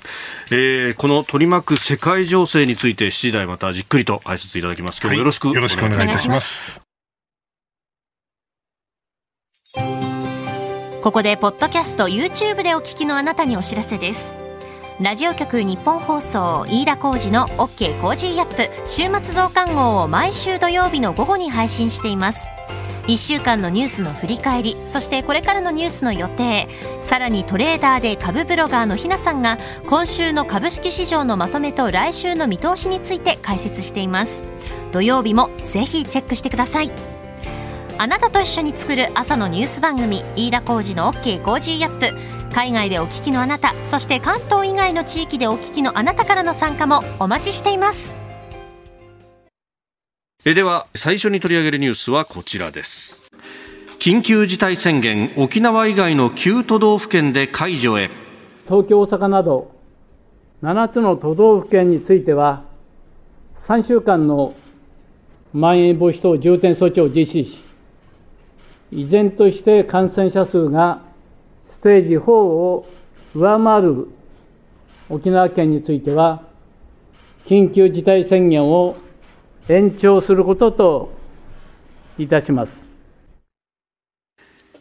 [0.50, 5.00] えー、この取り巻く世界情勢について7時台またじっくりと解説いただきます。
[5.00, 6.80] 今日もよろしく、はい、よろしくお願いいたします。
[11.02, 14.43] ここでポッドキャスト YouTube でお聞きのあなたにお知らせです。
[15.00, 18.70] ラジオ局日本放送飯田浩二の OK コージーアップ。
[18.86, 22.46] 週末増刊号を毎週土曜日の午後に配信しています。
[23.08, 26.68] 1週間のニュースの振り返りそしてこれからのニュースの予定。
[27.00, 34.44] さらにトレーダーで株ブロガーのひなさんが今週の株式市場のまとめと来週の見通しについて解説しています。
[34.92, 36.92] 土曜日もぜひチェックしてください。
[37.98, 42.43] あなたと一緒に作る朝のニュース番組飯田浩二の OK Cozy Up。
[42.54, 48.14] 海外でお聞きのあなたそして関東以外の地域でお聞きのあなたからの参加もお待ちしています。
[50.46, 53.28] えでは最初に取り上げるニュースはこちらです。
[53.98, 58.10] 緊急事態宣言沖縄以外の9都道府県で解除へ。
[58.68, 59.72] 東京大阪など
[60.62, 62.62] 7つの都道府県については
[63.66, 64.54] 3週間の
[65.52, 67.64] まん延防止等重点措置を実施し
[68.92, 71.03] 依然として感染者数が
[71.84, 72.86] テージ4を
[73.34, 74.08] 上回る
[75.10, 76.42] 沖縄県については、
[77.44, 78.96] 緊急事態宣言を
[79.68, 81.12] 延長することと
[82.16, 82.84] いたします。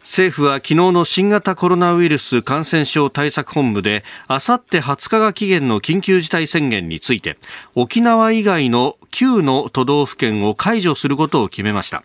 [0.04, 7.38] 政府は昨日の新型コロナウイルス感染症対策本部であさって20日が期限の緊急事態宣言について
[7.74, 12.04] 沖縄以外の9の都道府県を解除することを決めました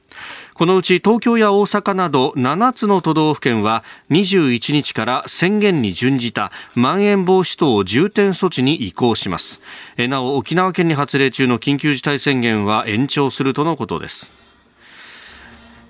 [0.60, 9.62] このうち東京や大阪など7つの都道府県は21日から宣言に準じたまん延防止等重点措置に移行します。
[9.98, 14.34] なお沖縄県に発令中の緊急事態宣言は延長するとのことです。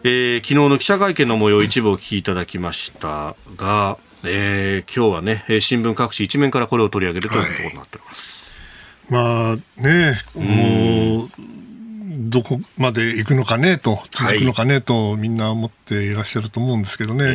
[0.03, 8.55] えー、昨日の記者会見の模様一部お聞きいただきましたが、えー、今日はね新聞各紙一面からこれを取り上げるというところになっております、
[9.09, 11.68] はい、まあねもう
[12.19, 17.25] どこまで行くのかねと、続くのかねと、みんな思っていらっしゃると思うんですけどね、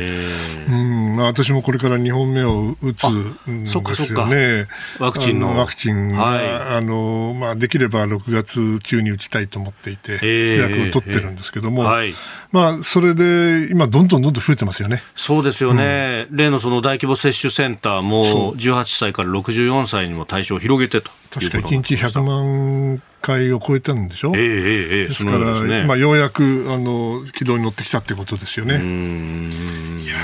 [0.68, 1.16] うん。
[1.16, 4.66] まあ、私もこれから2本目を打つんですよね、
[4.98, 5.56] ワクチンの。
[5.56, 12.14] ワクチンが、はい、あのまあ、できれば6月中に打ちたいと思っていて、予約を取ってるんですけども、はい、
[12.52, 15.02] まあ、それで今、どんどんどんどん増えてますよね。
[15.14, 28.74] そうですよね、うん、例のその大規模接種センターも、18歳から64歳にも対象を広げてと確か1日100万回を超えたんでしょ、えーえー、ですから、ね、まあ、ようやくあの軌道に乗ってきたってことですよね。
[28.74, 30.14] いや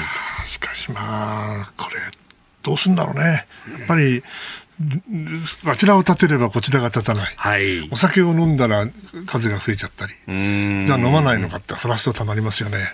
[0.47, 1.97] しかしまあ、これ、
[2.63, 3.47] どうすんだろうね。
[3.79, 4.23] やっぱり
[5.66, 8.61] あちらを立てればこちらが立たない、はい、お酒を飲ん。
[8.61, 8.87] だら
[9.27, 12.93] 数が増えちゃったり、じゃあ飲まないのかって、フラストたまりますよね、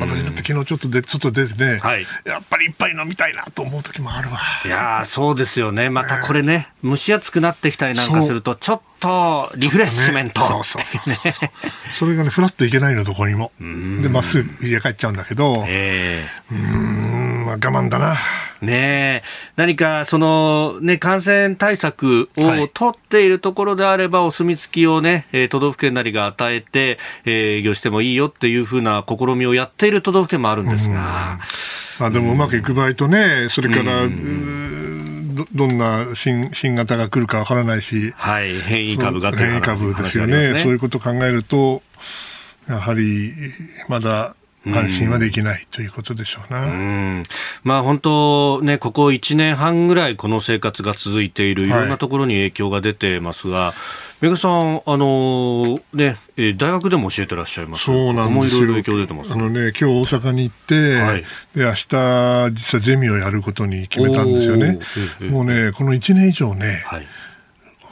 [0.00, 4.38] 私だって昨日ちょっとで外出てね、はい、やっぱり一杯飲みたいなと思う時もあるわ。
[4.64, 8.10] いやそうですよね、またこれね、蒸し暑くなってきたりなん。
[8.10, 10.82] かすると、ちょっとリフレッシュメント、そうそう
[11.92, 13.52] それがね、ふらっといけないの、どこにも。
[13.60, 15.16] で、まっすぐ家帰っちゃうん。
[15.16, 17.23] だけど、えー、うん。
[17.54, 18.16] 我慢だな。
[18.60, 19.22] ね
[19.56, 31.38] 何かその、ね、感染対策を取っているところであれば、お墨付きをね、都道府県なりが与えて、営業してもいいよっていうふうな試みをやっている都道府県もあるんですが。
[32.00, 34.08] まあ、でもうまくいく場合とね、それから、
[35.34, 40.62] どどんな新新型が来るかわからないし、はい、変異株が変異株ですよね、ね。
[40.62, 41.82] そういうことを考えると、
[42.68, 43.32] やはり
[43.88, 47.22] まだ安心はできないということでしょうな、うん、
[47.62, 51.68] まあ、本当、ね、ここ1年半ぐらいこの生活が続いている、い。
[51.68, 53.74] ろんなところに影響が出てますが、は
[54.22, 57.84] い、メガさん、あのね、大学でも教えてらっしゃいます。
[57.84, 58.64] そうなんですよ。
[58.64, 61.24] いろいろ影響出てます、ね、あのね、今日大阪に行って、はい、
[61.54, 61.76] で明日
[62.52, 64.78] 実はゼミをやることに決めたんですよね。
[65.30, 67.06] もうね、この1年以上ね、はい、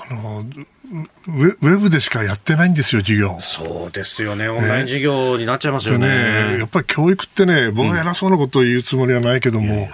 [0.08, 0.44] あの
[0.92, 3.38] ウェブでしかやってないんですよ、授業。
[3.40, 6.08] そうですよね、オンライン授業になっちゃいますよね。
[6.52, 9.90] ねやっぱり教育ってね、僕が偉そうなことを言うつもりはないけども、うん、やっ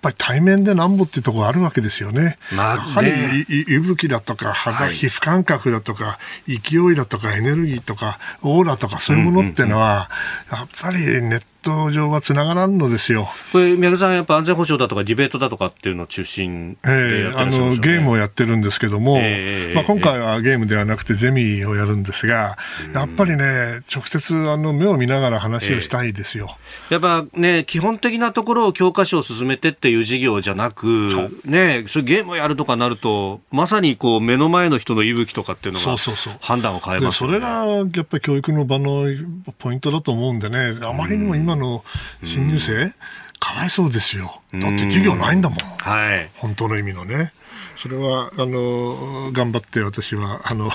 [0.00, 2.38] ぱり対面でなんぼっていうところあるわけですよね。
[2.50, 10.08] まあ、ね、やはり息吹だとか、肌、皮膚感覚だとか、勢いだとか、エネルギーとか、オーラとか、そういうものっていうのは、
[10.50, 13.28] やっぱりネット上はつながらんのですよ。
[13.52, 16.96] これ、宮家さん、やっぱ安全保障だとか、ディベートだとかっていうのを中心でね、
[17.28, 22.56] えー、あのゲームをやってるんですけども、えー、まあ、今回はゲームではなくて、ゼミをやるんですが、
[22.94, 26.56] やっぱりね、直接あの目を見ながら話をしたいですよ、
[26.90, 35.96] えー、やっぱね、基本的なところを教科書を進めてっていう授業じゃなく、ね、それゲームをやるとかなると、まさにこう目の前の人の息吹とかっていうのが、
[36.40, 39.06] 判断を変えます、ね、それがやっぱり教育の場の
[39.58, 41.84] ポイントだと思うんでね、あまりにも今の
[42.24, 42.94] 新入生、
[43.38, 44.40] かわいそうですよ。
[44.52, 45.58] だって授業ないんだもん。
[45.58, 46.30] はい。
[46.36, 47.32] 本当の意味のね。
[47.76, 50.68] それはあの頑張って私はあの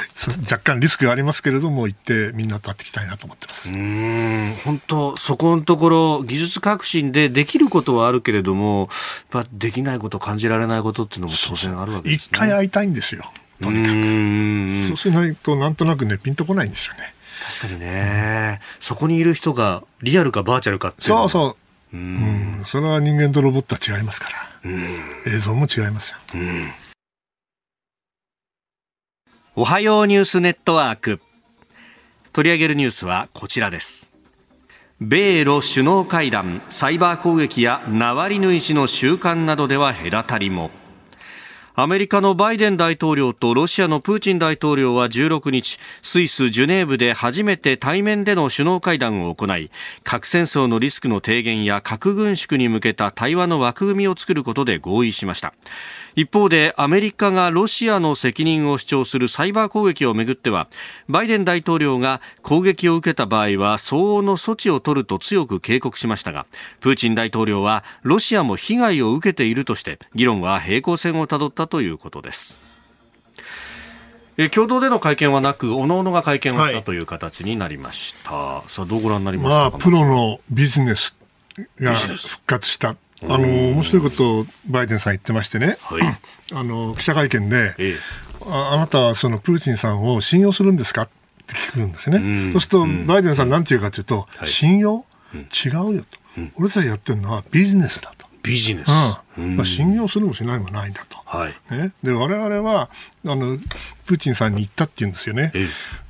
[0.50, 3.68] 若干リスクがありますけれども行ってみんなと会っていきたいなと思ってます。
[3.68, 4.56] うん。
[4.64, 8.88] 本当そこのところ技術革新でできることはあるけれども
[9.34, 13.30] やっぱできないこと感じられないことっていうのも当然あるわけです、ね、一回会いたいんですよ。
[13.62, 14.96] とにかく。
[14.96, 17.12] そうしないとなんとなくねピンとこないんですよね
[17.48, 21.56] 確かにね、そこにいる人がリアルかバーチャルかってそうそ
[21.92, 21.96] う。
[21.96, 26.72] うん、それは人間とロボットは違いますから、うん、映像も違いますよ、うん、
[29.54, 31.20] おはようニュースネットワーク。
[32.32, 34.10] 取り上げるニュースはこちらです。
[35.00, 40.70] 米ロ首脳会談サイバー攻撃やナワリヌイ氏の習慣などでは隔たりも
[41.78, 49.70] アメリカのバイデン大統領とロシアのプーチン大統領は16日スイス・ジュネーブで初めて対面での首脳会談を行い
[50.02, 55.52] 核戦争のリスクの低減や核軍縮に向けた対話の枠組みを作ることで合意しました。
[56.16, 60.66] 一方でアメリカがロシアの責任を主張するサイバー攻撃をめぐっては
[61.10, 66.46] バイデン大統領が攻撃を受けた場合は相応の措置を取ると強く警告しましたが
[66.80, 72.58] プーチン大統領はロシアも被害を受けているとして議論は平行線をたどったということです。
[74.38, 78.32] え共同での会見はなく、おのおのが会見をしたという形になりました。
[78.34, 81.14] はい、さあ、どうご覧になりましたか、まあ、プロのビジネス
[81.80, 86.02] が復活したあの面白いことをバイデンさん言ってましてね、はい、
[86.52, 87.96] あの記者会見で、ええ、
[88.46, 91.08] ああなたはそのプーチンさんを信用するんですかっ
[91.46, 96.18] て聞くんですね、そうすると、バイデンさん、なんて言うかというと、信用、違うよと、
[96.58, 98.15] 俺たちやってるのはビジネスだと。
[98.46, 98.88] ビジネス、
[99.38, 99.56] うん。
[99.56, 101.74] まあ、信用するもしないもないんだと、はい。
[101.74, 102.88] ね、で我々は
[103.24, 103.58] あの
[104.06, 105.68] プーチンさんに言ったって言うんですよね、え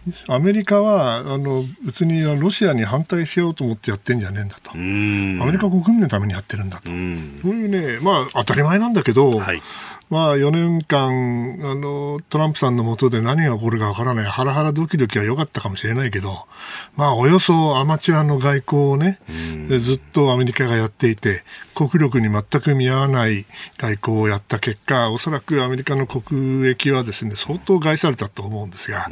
[0.09, 9.63] え、アメリカはあの別にロシアに反対しようと思ってやってんじゃねえんだと、アメリカ国民のためにやってるんだと、そういうね、まあ、当たり前なんだけど、はい
[10.09, 16.47] まあ、4年間あの、トランプさんの下で何が起こるかわからない、ハラハラドキドキは良かったかもしれないけど、
[16.97, 19.19] まあ、およそアマチュアの外交をね、
[19.69, 21.43] ずっとアメリカがやっていて、
[21.75, 23.47] 国力に全く見合わない
[23.79, 29.11] 外交をやった結果、おそらくアメリカの国益はですね、相当害されたと思うんですが、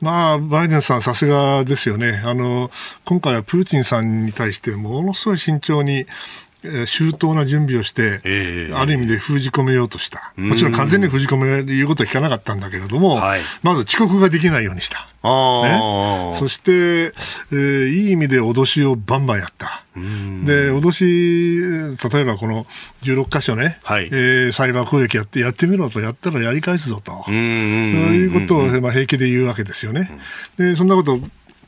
[0.00, 2.22] まあ、バイデンさん、さすがですよね。
[2.24, 2.70] あの、
[3.04, 6.06] 今回はプーチンさんに対してものすごい慎重に、
[6.86, 10.32] 周到な準備をして、えー、ある意味で封じ込めようとした。
[10.36, 15.08] もちろん完全に封じ込めることは聞かなかったんだけれども、はい、まず遅刻ができないようにした。
[15.24, 19.84] ね、そして、えー、いい意味で脅しをバンバンやった。
[19.94, 21.58] で、脅し、
[22.12, 22.66] 例えばこの
[23.02, 30.10] 16箇所ね、はい、えー、サイバー攻撃やって、やってみろと、やったらやり返すぞと、そういうことを、まあ、平気で言うわけですよね。
[30.58, 31.20] で、そんなこと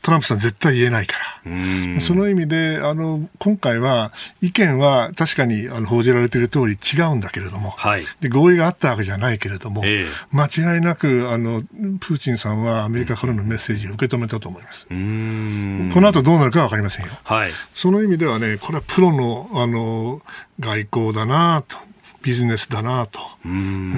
[0.05, 1.99] トランプさん絶対言えないから。
[1.99, 11.63] その意味で、あの、今回は意見は確かにあの報じられている通り違うんだけれども、はい、で合意があったわけじゃないけれども、えー、間違いなく、あの、
[11.99, 14.85] プーチンさんはアメリカからのメッセージを受け止めたと思います。
[14.85, 17.11] この後どうなるかわかりませんよ。
[17.23, 20.21] はい、その意味ではね、これはプロの、あの、
[20.59, 21.77] 外交だなと。
[22.25, 23.19] ビジネスだなと、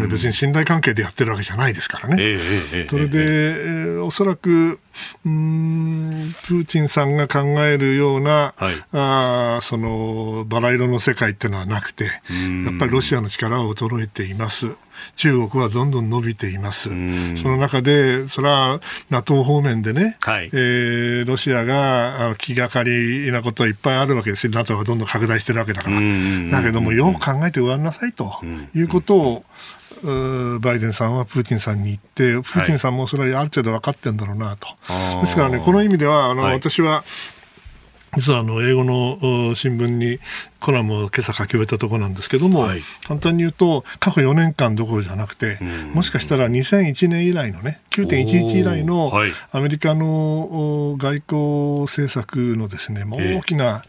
[0.10, 4.80] 別に信頼関係でやってるわけじゃないですからね、えー、それで、えー、おそらく
[5.26, 14.76] うんプーチンさんが考えるような、はい、あそのバラ色の世界っていうのはなくて、やっぱりロシアの力は衰えています。
[15.16, 16.90] 中国はどんどん伸びています。
[16.90, 18.80] その中で、それは
[19.10, 24.54] NATO 方面でね、はい、えー、ロシアが気がかりなことはいっぱいあるわけですよ。
[24.54, 26.00] NATO がどんどん拡大してるわけだから。
[26.52, 28.42] だけども、よく考えてごらんなさいと
[28.76, 29.44] いうことを、
[30.60, 34.68] バイデンさんはプーチンさんに言って、プーチンさんもそれはある程度分かってるんだろうなと。
[34.82, 37.04] はい、ですからね、この意味では、あの、はい、私は、
[38.16, 40.20] 実はあの英語の新聞に
[40.60, 45.60] コラムを今朝書き終えたところなんですけども、はい、簡単に言うと、過去4年間どころじゃなくて、
[45.94, 49.12] もしかしたら2001年以来のね、9.11以来の
[49.52, 53.84] アメリカの外交政策のですね、大きな、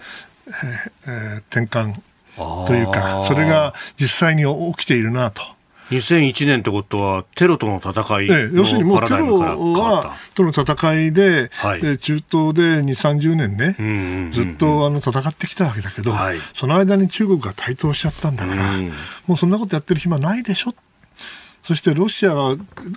[1.07, 2.00] えー、転換
[2.66, 5.58] というか、それが実際に起きているなと。
[5.90, 12.24] 2001年ってことは、テロとの戦い要するにもうテロはとの戦いで、はい、中東
[12.55, 18.79] で2、30年ね、ずっとあの戦ってきたわけだけど、はい、その間に中国が台頭しちゃったんだから、
[19.27, 20.74] もうそんなことやってる暇ないでしょ
[21.62, 22.57] そしてロシアは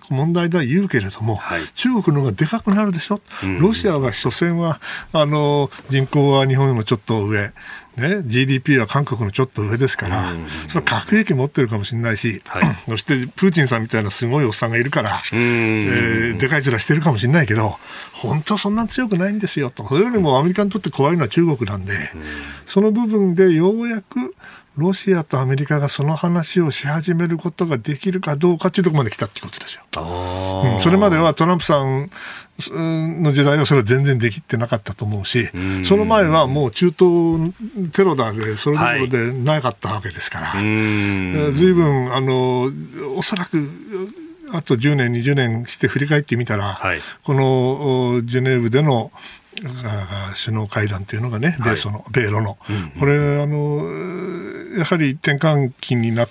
[0.10, 3.20] 問題だ言うけれども、はい、中国の方がでかくなるでしょ、
[3.60, 4.80] ロシアは所詮は
[5.12, 7.52] あの人口は日本よりもちょっと上、
[7.98, 10.34] ね、GDP は韓国のちょっと上ですから、
[10.70, 17.76] その核兵器持ってるかもしれないし、はい、 そしてプーチンさんみたいなすごいおっさんがいるから、えー、でかい面してるかもしれないけど、
[18.14, 22.12] 本当はそんな強くないんですよと、それよりもアメリカにとって怖いのは中国なんで、
[22.66, 24.34] その部分でようやく
[24.78, 29.84] ロシアとアメリカがその話をし始めることができるかどうかというところまで来たってことですよ。
[30.76, 32.10] うん、それまではトランプさん
[32.70, 35.50] の時代はそれは全然できてなかったと思うし、
[35.84, 40.64] その前はもう中東テロだで、それどころでなかったわけですから、ずい。
[41.74, 42.72] ぶん、あの、
[43.16, 43.68] おそらく、
[44.54, 49.12] あと10年、20年して振り返ってみたら、はい、このジュネーブでの
[50.36, 52.58] 首脳会談というのがね、米ソの、米ロの、
[53.00, 53.86] これあの、
[54.78, 56.30] やはり転換期になっ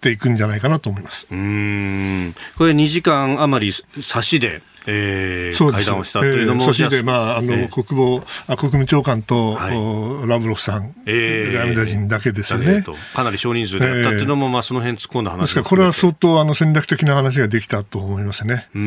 [0.00, 1.26] ていくんじゃないかなと思います。
[1.30, 2.34] うん。
[2.58, 3.72] これ2時間余り
[4.02, 12.84] 差しでえー、会談をしたというのも、えー、で、まあ、あの、えー、国防あ、国務長官と、はい、ラブロフさん、えー、外務大臣だけですよね。
[13.14, 18.68] かなり少人数でやったっていうのも、えー、まあ、その辺突っ込んだ話ですから、これは相当あの戦略的な話ができたと思いますね。
[18.74, 18.82] うん。
[18.82, 18.84] う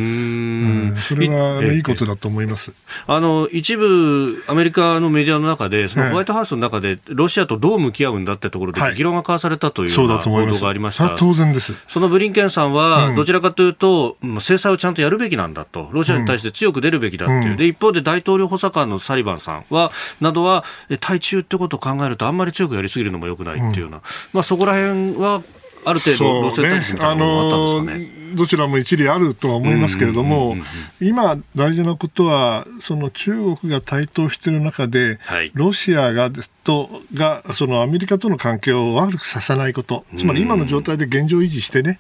[0.93, 2.73] ん、それはいいことだと思います。
[3.07, 11.15] あの、一部、アメリカのメディアの中で、そのホワイトハウスの中で、ロシアとどう向き合うんだってところで、議論が交わされたという報道がありました。
[11.17, 11.73] 当然です。
[11.87, 15.84] そのブリンケンさんは、どちらかというと、制裁をちゃんとやるべきなんだと。
[15.91, 20.63] ロシアに対して強く出るべきだっていう、うん、で一方で大統領補佐官のサリバンさんはなどは、
[20.99, 24.01] 対中ってことを考えると、あんまり強くやりすぎるのもよくないっていうような、
[24.33, 25.41] まあ、そこら辺は
[25.85, 28.24] ある程度、路線対立みたいなのがあったんですかね。
[28.35, 30.55] どちらも一理あるとは思いますけれども、
[31.01, 36.29] 今、大事なことは、その中国が台頭している中で、はい、ロシアが
[36.65, 41.99] とがそのアメリカとの関係を悪くさせないこと、つまり今の状態で現状維持してね、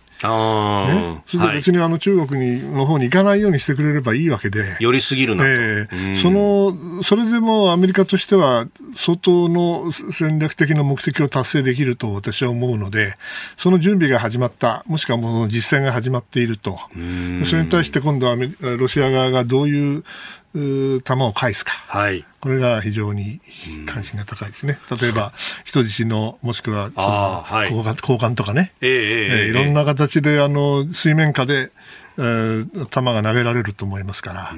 [0.93, 1.23] ね。
[1.27, 8.67] それで別にあの中国にの方に行かないようにしてくれればいいわけで、寄りすぎるなと、えー、そのそれでもアメリカとしては、
[8.97, 13.13] 相当の戦略的な目的を達成できると私は思うので、
[13.57, 16.79] その準備が始まった、もしくはもう実践が始まっていると、
[17.45, 18.35] それに対して今度は
[18.77, 20.03] ロシア側がどういう
[20.55, 23.41] 球を返すか、はい、これが非常に
[23.85, 24.79] 関心が高いですね。
[25.01, 25.33] 例えば、
[25.65, 31.71] 人質の、もしくはその、はい、交換交換とかね、えー、えー、いろんな形であの水面下で、
[32.17, 34.49] えー、球が投げられると思いますから、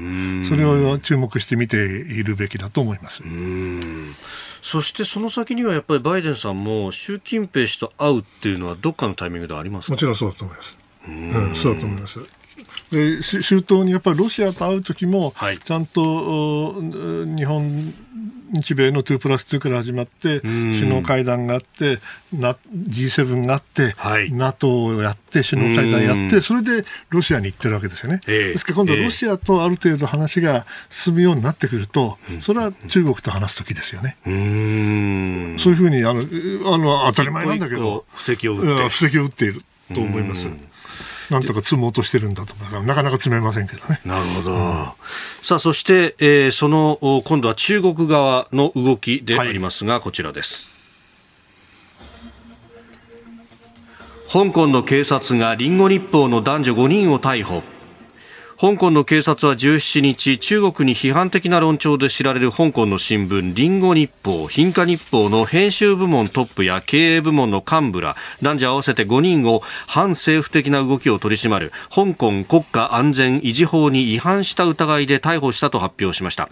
[0.48, 3.24] それを注目して見ているべきだと思います。
[4.62, 10.78] そしてその先にはやっぱりバイデンさんも習近平氏と会うっていうのはどっかのタイミングでありますもちろんそうだと思います。
[11.08, 12.20] うん、そうだと思います。
[12.92, 17.94] で周到にやっぱりロシアと会う時も、ちゃんと日本
[18.52, 22.00] 日米の2プラス2から始まって、首脳会談があって、
[22.34, 28.22] G7 があって、はい、NATO をやって、首脳会談やって、それでロシアに行ってるわけですよね。
[28.28, 34.16] えー、ですから今度、ロシアとある程度話が進むようになってくると、それは中国と話すときですよね。
[34.24, 36.22] そういうふうにあの
[36.74, 39.46] あの当たり前なんだけど、布石を打って。
[39.46, 39.62] いる
[39.94, 40.48] と思います。
[41.30, 44.00] なんとか積もうとしてるんだと思いますなかなか積めませんけどね。
[44.06, 44.54] なるほど。
[44.54, 44.86] うん、
[45.42, 50.70] さあ、そして、えー、その、今度は中国側の動きでありますが、はい、こちらです。
[54.32, 57.64] 香港の警察がリンゴ日報の男女5人を逮捕。
[58.60, 64.48] 香港の警察は17日中国に批判的な論調で知られる香港の新聞リンゴ日報。
[64.48, 76.50] 貧化日報の編集部門トップや経営部門の幹部ら男女合わせて5人を反政府的な動きを取り締まる香港国家安全維持法に違反した疑いで逮捕したと発表しました。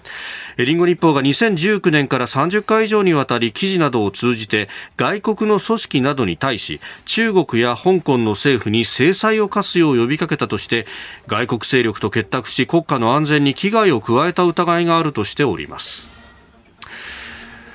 [0.58, 10.86] リンゴ日報が2019年から30回以上にわたり記事などを通じて外国の組織などに対し中国や香港の政府に制裁を科すよう呼びかけたとして
[11.26, 16.08] 外国勢力と結託し国家の安全に危害を加えた疑いがあるとしております。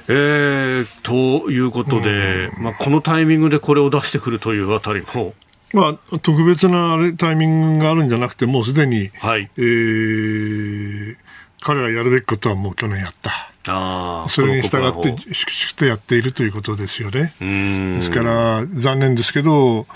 [0.08, 5.34] えー、ということで、まあ、このタイミングでこれを出してくるというあたりも。
[5.72, 11.16] まあ、特別なタイミングがあるんじゃなくて、もうすでに、はい、えー、
[11.60, 13.52] 彼らやるべきことはもう去年やった。
[13.68, 17.34] あそれに従って粛々とやっているということですよね。
[17.38, 19.86] ですから、残念ですけど、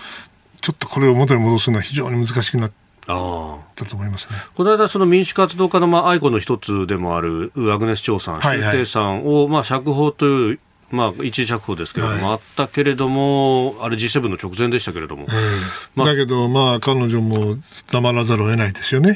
[0.60, 4.36] ちょっとこれを元に戻すのは非常に難しくなってだと思いますね。
[4.54, 10.58] この間、その民主活動家のまあ愛子の一つでもあるアグネス・チョウさん、周庭さんをまあ釈放という
[10.94, 15.26] まあ、一時釈放ですけれども、はい、あったけれども、あれ G7 の直前でしたけれども。
[15.96, 17.56] まあ、だけど、まあ、彼女も
[17.90, 19.14] 黙らざるを得ないですよね。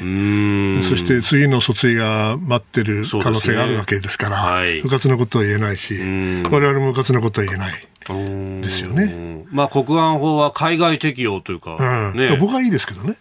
[0.89, 4.41] そして次の訴追が待ってる可能性があるわけですから、ね。
[4.41, 7.73] はい、なことは言えないし、我々もうかつなことは言えない。
[8.13, 9.45] ですよね。
[9.51, 12.17] まあ、国安法は海外適用というか、うん。
[12.17, 13.15] ね、僕はいいですけどね。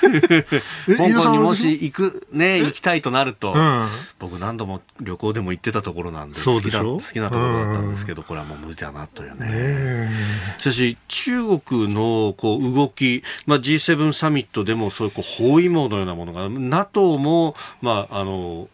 [0.96, 3.86] 香港にもし行く、ね、行きたいとなると、うん、
[4.18, 10.10] 僕何度も旅行でも行ってたところなんで、好きだ好きなところだったんですけど、これはもう無理だなというね。
[10.58, 18.68] しかし、中国のこう動き、まあ、G7 サミットでもそういうこう包囲網のようなものが、NATO も、まあ、あの、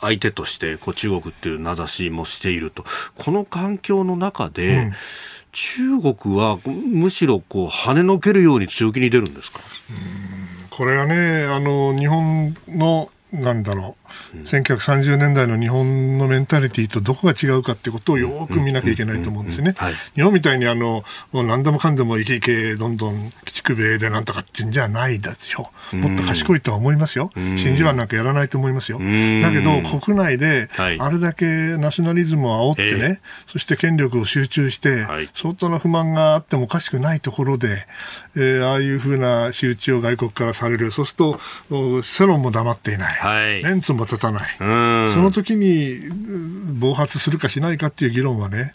[0.00, 2.84] 相手としてこう中国っていう名指しもしていると。
[3.16, 4.92] この環境の中で、うん、
[5.52, 9.60] 中国はむしろこう跳ねのけるように強気に出るんですか？
[10.70, 14.05] これはねあの日本のなんだろう、うん、
[14.44, 19.74] 1930年代の日本のメンタリティーとどこが違うかってことをよく見なきゃいけないと思うんですね。
[20.14, 25.96] 日本みたいにあの、何でもかんでもいけいけ、どんどん鬼畜米でなんとかってんじゃないでしょう。
[25.96, 27.30] もっと賢いとは思いますよ。
[27.34, 28.98] 真珠湾なんかやらないと思いますよ。
[28.98, 31.46] だけど、国内であれだけ
[31.76, 37.86] ナショナリズムを煽ってね、はい、そして権力を集中して、相当な不満があってもおかしくないところで、
[38.36, 40.90] えー、ああいうふうな仕打ちを外国からされる。
[40.90, 41.40] そうすると、
[42.02, 43.14] 世論も黙っていない。
[43.14, 45.98] はい、メンツも立たない、その時に
[46.78, 48.74] 暴発するかしないかっていう議論はね、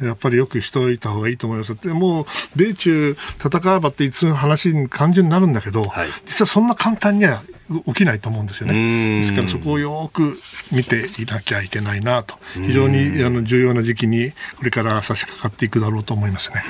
[0.00, 1.74] やっぱりよくしといた方がいいと思います。
[1.76, 7.42] でもう、米中戦えばっていつ話、感じになるんだけど、はい、実はそんな簡単には
[7.86, 9.20] 起きないと思うんですよね。
[9.20, 10.38] ですからそこをよく
[10.70, 16.64] 見ていなきゃいけないなと、非常にあの重要な時期にこれから差し掛かっていくだろうと思いますね。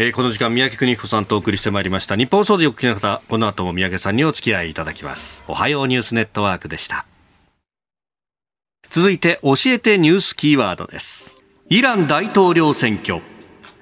[0.00, 2.14] えー、この時間三宅邦彦さんとお送りしてまいりました。
[2.14, 5.42] 日本放送でお聞きの方この後も三宅さんにお付き合いいただきます。
[5.48, 7.04] おはようニュースネットワークでした。
[8.90, 11.34] 続いて教えてニュースキーワードです。
[11.68, 13.20] イラン大統領選挙。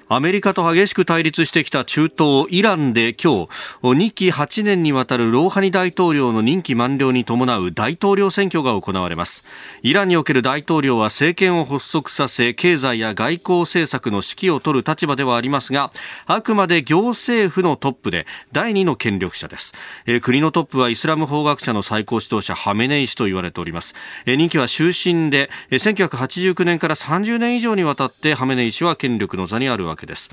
[0.09, 3.49] アメリカと激しく対立してきた中東イランで今日
[3.81, 9.43] 2期8年にわたるローハニ大統領の任期満了に伴う大統領選挙が行われます。
[9.81, 15.91] イランにおける大統領は政権を発足させ経済や外交政策の指揮を取る立場ではありますが
[16.25, 19.73] あくまで行政府のトップで第2の権力者です、
[20.21, 23.93] 国のトップはイスラム法学者の最高指導者ハメネイ師と言われております、
[24.25, 30.31] 任期は終身で、え1989年から30年以上にわたってハメネイ師は権力の座にあるわけけです、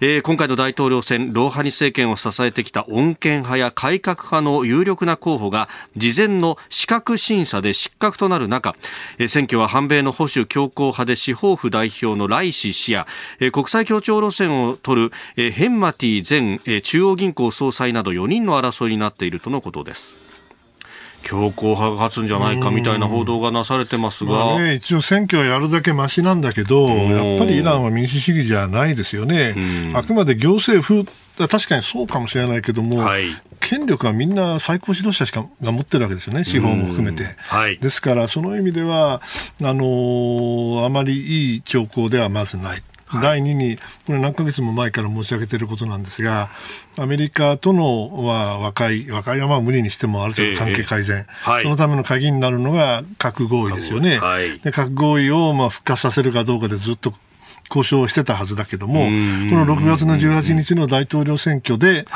[0.00, 8.76] えー、今回の大統領選ローハニ政権を支えてきた穏健派や改革派の有力な候補が事前の資格審査で失格となる中、
[9.18, 13.06] えー、選挙は反米の保守強硬派で司法府代表のライシ氏や、
[13.40, 20.25] えー、国際協調路線を取る、えー、ヘンマティ前、えー、中央銀行総裁など4人の争いになっているとのことです。
[21.26, 29.92] 強硬派が勝つんじゃないかみたいな報道がなされてますが、まあね、一応選挙はやるだけましなんだけど、やっぱりイランは民主主義じゃないですよね。
[29.94, 31.04] あくまで行政府
[31.36, 33.24] 確かにそうかもしれないけども、はい、
[33.60, 37.24] 権力はみんな最高指導者しかが持ってるわけですよね、司法も含めて。
[37.38, 39.20] はい、ですから、その意味では、
[39.60, 42.82] あのー、あまりいい兆候ではまずない。
[43.06, 43.76] はい、第2に、
[44.06, 46.50] これ何ヶ月も前から申し上げていることなんですが、
[46.96, 54.18] アメリカとのは和解、和解はまあ無理にしてもある程度関係改善、えーはい、そのための鍵になるのが核合意ですよね。
[54.18, 57.14] はい、で核合意をまあ復活させるかどうかでずっと
[57.68, 62.06] 交渉してたはずだけども、この6月の18日の大統領選挙で、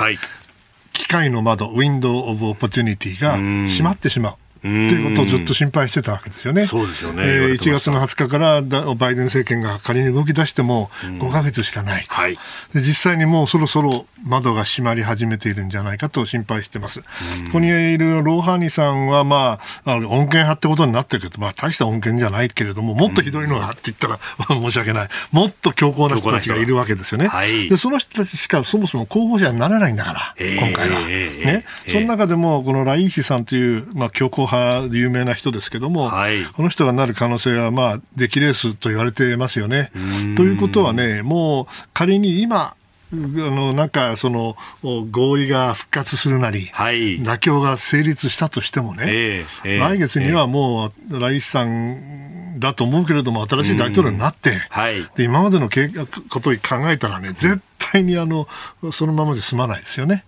[0.93, 3.36] 機会の窓、 window of opportunityが
[3.68, 4.34] 閉まってしまう。
[4.62, 6.66] ということをずっと心配してたわけですよね。
[6.66, 7.22] そうですよね。
[7.24, 12.04] えー、1月の20日からバイデン政権が仮に動き出しても5か月しかない。
[12.08, 12.38] はい、
[12.74, 17.00] で実際にもうそろそろ窓が閉まり始めているんじゃないかと心配してます。
[17.00, 17.06] こ
[17.52, 25.08] こにいるローハニさんは、まあ、あの恩恵派ってことになってるけど、まあ、大した恩恵じゃないけれども、もっとひどいのがって言ったら、 申し訳ない。
[25.32, 27.28] もっと強硬な人たちがいるわけですよね。
[27.28, 31.00] はい、でその人たちしかそもそも候補者にならないんだから、今回は。
[31.00, 39.90] ね、その中でも、このラインシさんという、まあ、強硬派で有名な人ですけども、はい、この人がなる可能性は、まあ、出来レースと言われてますよね。
[40.36, 42.74] ということはね、もう仮に今、
[43.12, 57.61] あのなんかその合意が復活するなり、はい、妥協が成立したとしてもね、えーえー、来月にはもう来さんだと思うけれども、新しい大統領になって、はい、で今までのことを考えたらね、絶
[57.93, 58.47] 対にあの
[58.93, 60.24] そのままで済まないですよね。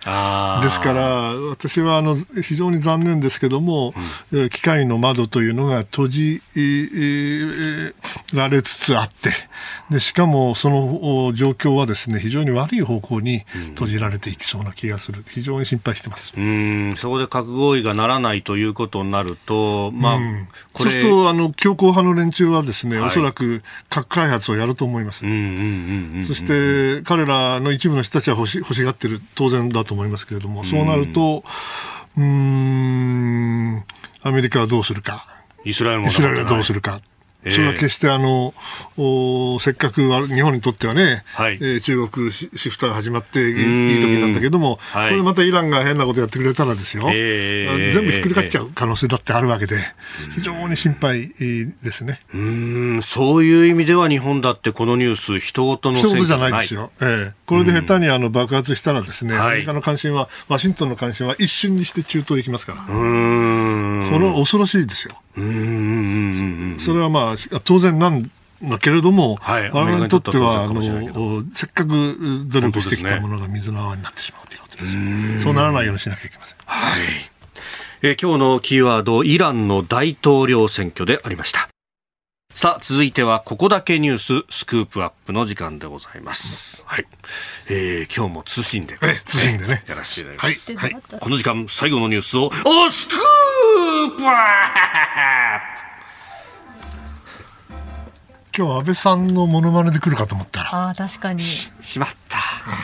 [0.63, 3.95] ですから私はあの非常に残念ですけども、
[4.33, 6.43] うん、機械の窓というのが閉じ
[8.33, 9.31] られつつあって
[9.91, 16.33] でしかもその状況はですね非常に悪い方向に閉じられていきそうな気がする、非常に心配してます。
[16.37, 16.95] うん。
[16.97, 20.18] そこで核合意がならないということになると、まあ、
[20.74, 25.20] そうするとあの強硬派の連中はですね、はい、おそらく核開発をやると思います。
[25.20, 29.20] そして彼らの一部の人たちは欲し欲しがってる。
[29.35, 31.45] 当然だと思いますけれども、そうなると、
[32.16, 33.85] うん、
[34.22, 35.26] アメリカはどうするか。
[35.64, 37.01] イスラエルはどうするか。
[37.51, 38.55] それは決してあの、
[38.97, 49.76] おせっかく日本にとってはね、はい、えー、中国シフトが始まっていい時なんだけども、はい、これまたイランが変なことやってくれたらですよ、えー、全部ひっくり返っちゃう可能性だってあるわけで、
[50.34, 52.20] 非常に心配ですね。
[52.32, 65.21] うんそういう意味では日本だってこのニュース、人事の人事じゃないですよ、えー、これで下手にあの爆発したらですね、アメリカの関心は、ワシントンの関心は一瞬にして中東へ行きますから、うんこの恐ろしいですよ。
[65.37, 68.31] うんそれはまあ当然なん
[68.63, 70.83] だけれども、はい、我々にとってはあの
[71.55, 75.43] せっかく努力してきたものが水の泡になってしまうということです。
[75.43, 76.57] そうならないようにしなきゃいけません。
[76.65, 77.03] はい。
[78.01, 81.72] えー、今日のキーワードイランの大統領選挙でありました。
[82.55, 86.85] さあ、続いては、ここだけニューススクープアップの時間でございます。
[86.87, 87.07] はい。
[87.69, 89.83] えー、今日も通信で、え通信でね。
[89.89, 90.75] やらせていただきます。
[90.77, 90.93] はい。
[90.93, 95.61] はい、この時間、最後のニュースを、おスクープアッ
[98.55, 100.75] プ今日安倍さんのモノマネで来るかと思ったら。
[100.75, 101.41] ああ、確かに。
[101.41, 102.39] しまった。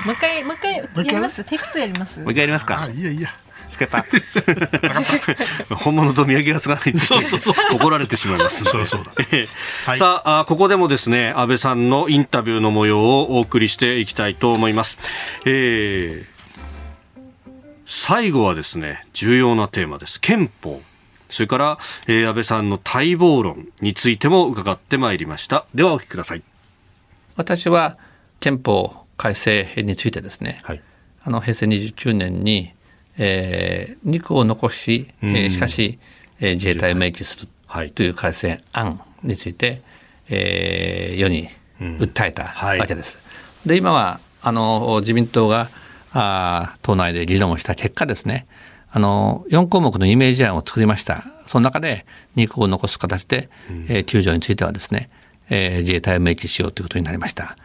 [0.07, 1.45] もう一回、もう一回やります？
[1.45, 2.21] テイク2やります？
[2.21, 2.85] もう一回やりますか？
[2.85, 3.29] あいやいや。
[3.69, 4.05] スケパ
[5.75, 8.65] 本物と見分けがつかないんでそうそうそう怒られてしまいます。
[8.65, 9.13] そそうだ。
[9.87, 14.99] はい、さあここでもですね、安倍さんのインタビューの模様をお送りしていきたいと思います。
[15.45, 17.51] えー、
[17.87, 20.21] 最後はですね、重要なテーマです。
[20.21, 20.83] 憲法。
[21.31, 25.67] それから、えー、安倍さんの待望論についても伺ってまいりました。
[25.75, 26.43] ではお聞きください。
[27.37, 27.99] 私は
[28.41, 30.83] 憲法改正についてですね、はい、
[31.23, 32.73] あの平成29年に
[33.19, 35.99] えー、肉を残し、えー、しかし、
[36.41, 37.49] えー、自衛隊を明記する
[37.95, 38.09] とい。
[38.09, 39.83] う改正案について、
[40.29, 41.49] えー、世に
[41.81, 43.19] 訴えたわけです。
[43.67, 45.69] で今はあの自民党が
[46.13, 48.47] あ党内で議論をした結果ですね
[48.91, 51.25] あの4項目のイメージ案を作りました。
[51.47, 52.07] その中で
[52.37, 53.49] 肉を残す形で、
[53.89, 55.11] えー、救助についてはですね、
[55.51, 57.57] えー、自衛隊を明記しようということになりました。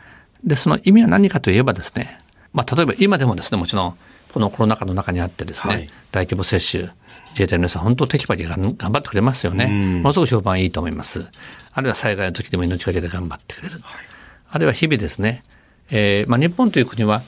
[0.43, 2.19] でその意味は何かといえばですね、
[2.51, 3.97] まあ、例えば今でもですねもちろん
[4.33, 6.89] このコロナ禍の中にあってですね、はい、大規模接種、
[7.31, 11.29] 自衛隊の皆さん、本当、テキパキ頑張ってくれますよね、ものすごく評判いいと思います。
[11.71, 13.75] あるいは災害の時でも命がけで頑張ってくれる。
[13.75, 14.05] はい、
[14.49, 15.43] あるいは日々ですね、
[15.91, 17.21] えーまあ、日本という国は、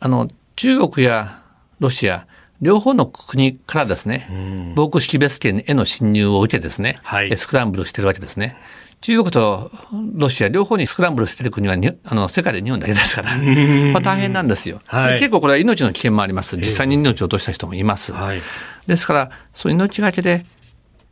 [0.00, 1.42] あの中国や
[1.80, 2.26] ロシア、
[2.60, 4.28] 両方の国からですね、
[4.76, 8.56] 防空識別圏への侵入を受けですね、はい、スクランブルしてるわけですね。
[9.02, 9.70] 中国と
[10.14, 11.74] ロシア両方にスクランブルしてる国は
[12.04, 16.56] あの世界で日本だけですから、まあ、大変なんですよ、はい、結構これは命の危険もあります。
[16.56, 18.40] 実際に命を落とした人もいます、はい、
[18.86, 20.44] ですからそう命がけで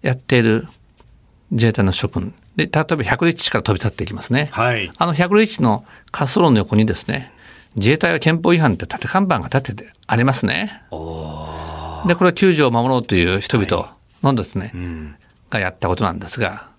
[0.03, 0.67] やっている
[1.51, 2.33] 自衛隊の諸君。
[2.55, 7.33] で例えば百里地から飛び立っていきますね、はい、あの百里地の滑走路の横にですね
[7.75, 10.83] 自衛隊は憲法違反って縦看板が立ててありますね。
[12.07, 15.15] でこれは救助を守ろうという人々のですね、はいうん、
[15.51, 16.70] がやったことなんですが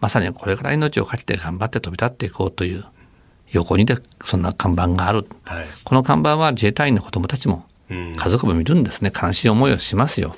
[0.00, 2.84] まさにこれから命を懸けて頑張って飛び立っていこうという
[3.50, 9.10] 横にでそんな看板がある、はい、この看板は自衛隊員の子どもたちも家族も見るんですね。
[9.10, 10.34] 悲しい思いをしますよ。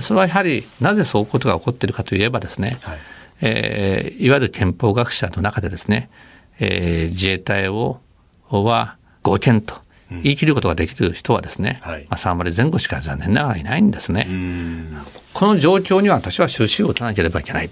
[0.00, 2.98] それはやはりなぜそういうことが起こっているかといえばですね、はい。
[3.40, 6.10] えー、いわゆる憲法学者の中でですね、
[6.60, 8.00] えー、自衛隊を
[8.50, 9.74] は合憲と
[10.22, 14.28] 言い切ることができる人はですね、うん、まあ、3割前後しか残念ながらいないんですね。
[15.32, 17.70] この状況には私は収拾を打たなければいけない。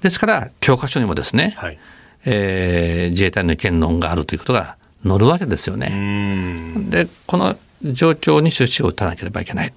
[0.00, 1.78] ですから、教科書にもですね、はい、
[2.24, 4.76] えー、自衛隊の意見論があるということが
[5.06, 6.74] 載るわけですよね。
[6.88, 9.72] で、この状況に出資を打たなければいけない。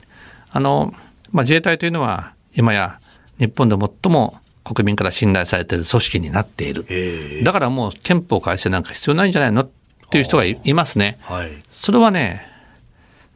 [0.52, 0.94] あの、
[1.32, 3.00] まあ、自衛隊というのは、今や
[3.40, 6.86] 日本で最も国民から信頼されている組織になっている。
[7.44, 9.70] だからもう憲法改正なんか必要ないんじゃないのっ
[10.10, 11.18] ていう人がいますね。
[11.22, 12.46] はい、それはね、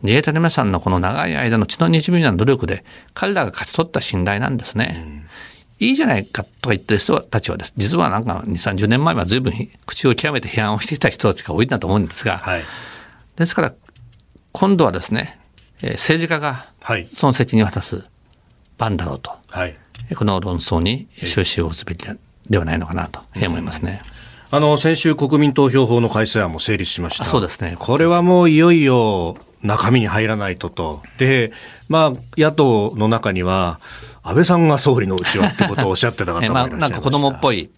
[0.04, 2.86] 自衛隊の皆さんのこの長い間の血の滲みな努力で
[3.16, 5.04] 彼らが勝ち取った信頼なんですね。
[5.06, 5.28] うん
[5.80, 9.54] いいじゃないかとか言ってる人たちはです、実はなんか2、30年前は随分
[9.86, 12.64] 口を極めて批判をしていた人たちが多いんだと思うんですが、はい、
[13.36, 13.74] ですから、
[14.52, 15.40] 今度はですね、
[15.82, 16.66] 政治家が
[17.14, 18.06] その責任を果たす
[18.78, 19.76] 番だろうと、はい、
[20.16, 22.08] この論争に終止を打つべき
[22.50, 24.00] ではないのかなと思いますね。
[24.50, 27.26] あの先週、国民投票法の改正案も成立しました。
[27.26, 27.76] そうですね。
[27.78, 31.02] これはもういよいよ中身に入らないとと。
[31.18, 31.52] で、
[31.90, 33.82] まあ、野党の中には、
[34.28, 36.80] 安倍さんが総理のうちはってことをおっしゃってた方もいらっしゃいました。
[36.80, 37.70] なんか子供っぽい、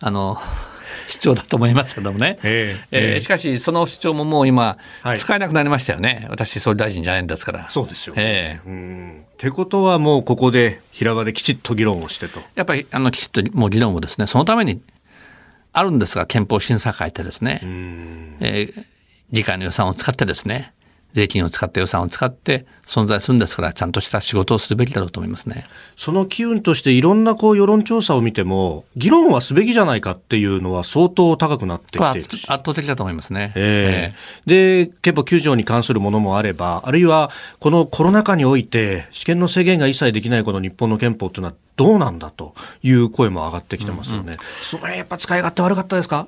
[0.00, 0.36] あの、
[1.08, 2.38] 主張だと思いますけどもね。
[2.42, 4.76] えー、えー、しかし、その主張ももう今、
[5.16, 6.18] 使えなくなりましたよね。
[6.22, 7.68] はい、私、総理大臣じゃないんですから。
[7.68, 8.22] そうですよ、ね。
[8.22, 12.42] えー、うんってことは、もうここで平場できちっと議論をしてと。
[12.56, 14.80] やっぱり、あの、きちっともう議論をですね、そのために
[15.72, 17.60] あるんですが、憲法審査会ってですね、
[18.40, 18.84] えー、
[19.30, 20.72] 議会の予算を使ってですね、
[21.12, 25.66] 税金を使って予算を使って存在するんですから、ちゃんとした仕事をするべきだろうと思いますね。
[25.96, 33.52] その機運としていろんなこう世論調査を見ても、議論はすべきじゃないかっていうのは相当高くなってきて圧倒的だと思いますね。
[33.56, 44.22] えー、えー、で、憲法9条に関するものもあれば、あるいはこのコロナ禍において、試験の制限が一切できないこの日本の憲法っていうのはどうなんだという声も上がってきてますよね。
[44.22, 46.26] うんうん、それやっぱ使い勝手悪かったですか？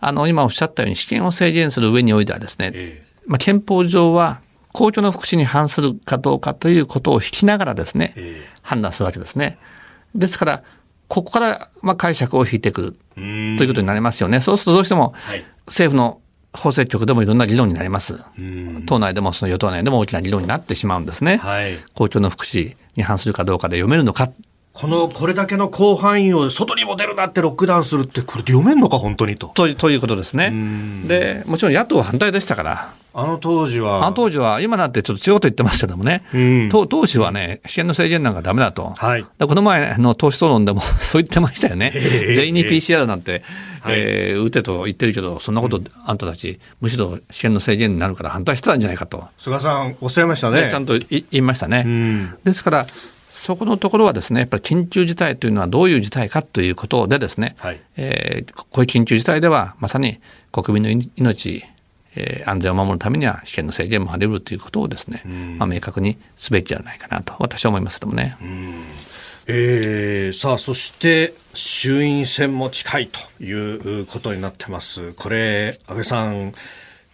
[0.00, 4.40] あの、今おっしゃったように試験を制限する上においてはですね、えーまあ、憲法上は
[4.72, 8.14] 公共の福祉に反するかどうかということを引きながらですね、
[8.62, 9.58] 判断するわけですね。
[10.14, 10.62] ですから、
[11.08, 14.40] ここからまあ解釈を引いてくるということになりますよね。
[14.40, 15.14] そうするとどうしても
[15.66, 16.20] 政府の
[16.52, 18.18] 法制局でもいろんな議論になります。
[18.86, 21.36] 党内でもその与党内でも大きな議論になってしまうんですね。
[21.38, 24.30] はい、公共の福祉に反するかどうかで読めるのか。
[24.72, 29.46] この、これだけの広範囲を外にも出るなってロックダウンするって、これ読めんのか、本当にと。
[29.54, 30.52] とということですね。
[31.06, 32.92] で、もちろん野党は反対でしたから。
[33.16, 34.04] あの当時は。
[34.04, 43.44] あの当時は、今なんてちょっと違うと言ってますけどもね、うん、当当時はね、試験の制限なんかだめだと、はい、この前の党首討論でも そう言ってましたよね、全員に PCR なんて、
[43.86, 49.24] えー、打てと言ってるけど、そんなこと、あんたたち、むしろ試験の制限になるから反対してたんじゃないかと。
[49.38, 50.68] 菅さん、おっしゃいましたね。
[50.68, 51.84] ちゃんと言いましたね。
[51.86, 52.86] うん、ですから、
[53.44, 60.18] そこのところはですね、やっぱり緊急事態というのはどういう事態かということでですね、はい、えー、こういう緊急事態ではまさに
[60.50, 61.64] 国民の命、
[62.16, 65.22] えー、安全を守るためには試験の制限もあり得るということをですね、
[65.58, 68.36] まあ、明確にすべきじゃないかなと私は思いますけどもね。
[69.46, 75.12] えー、さあそして衆院選も近いということになってます。
[75.12, 76.54] これ安倍さん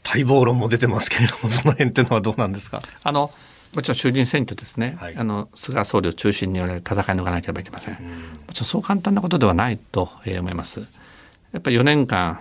[0.04, 2.82] 待望論も出てますけれども その辺っていうのはどうなんですか？
[3.02, 3.30] あの
[3.74, 7.94] もちろん衆議院選挙ですね、はい、あの菅総理を中心に戦い抜かなければいけません。
[7.94, 8.00] も
[8.52, 10.80] ちろんそう簡単なことではないと思います。
[11.52, 12.38] やっぱり4年間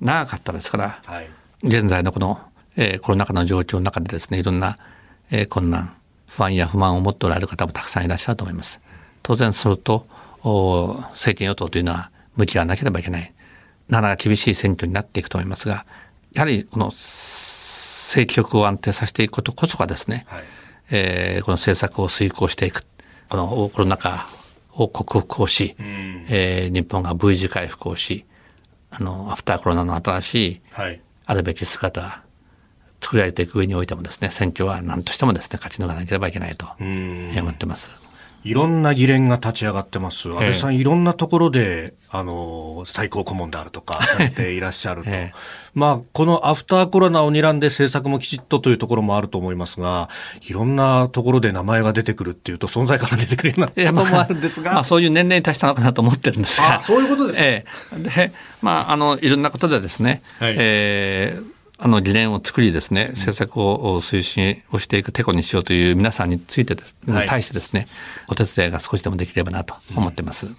[0.00, 1.28] 長かったですから、はい、
[1.62, 2.40] 現在のこの、
[2.76, 4.78] えー、コロナ禍の状況の中でですね、いろんな、
[5.30, 5.96] えー、困難、
[6.26, 8.80] 不安や不満を持っておられる方もたくさんいらっしゃると思います。
[9.22, 10.06] 当然それと、
[10.42, 13.32] 政権与党というのは向き合わなければいけない。
[13.88, 15.86] なかなか厳しい選挙になっていくと思いますが、
[16.32, 20.44] やはりこの政局を安定させていくことこそがですね、はい、
[20.90, 22.84] えー、この政策を遂行していく。
[23.28, 24.28] このコロナ禍
[24.72, 28.24] を克服をし、うん、えー、日本が V 字回復をし、
[28.90, 30.60] あの、アフターコロナの新しい、
[31.26, 32.22] あるべき姿、
[33.00, 38.05] 作られていく上においてもですね選挙は何としてもですね勝ち抜かなければいけないと思ってます。
[38.46, 40.28] いろんな議連が立ち上がってます。
[40.28, 45.10] 安倍さん、いろんなところで、あの、最高顧問であるとか、 されていらっしゃると。
[45.74, 50.08] まあ、このアフターコロナを睨んで政策もきちっとというところもあると思いますが、
[50.42, 54.72] いろんなところで名前が出てくるっていうと、存在感が出てくるようなこともあるんですが。
[54.74, 56.78] まあ、そういう年齢に達したのかなと思ってるんですが。
[56.78, 57.44] そういうことですか。
[57.44, 57.98] ええ。
[57.98, 58.32] で、
[58.62, 67.86] まあ、あの、いろんなことでですね、はい、えーあの理念を作りですね、政策を推進をしていくてこにしようという皆さんについてです、はい、対してですね、
[68.28, 70.46] お手伝いが少しでもできればなと思ってます。
[70.46, 70.56] うん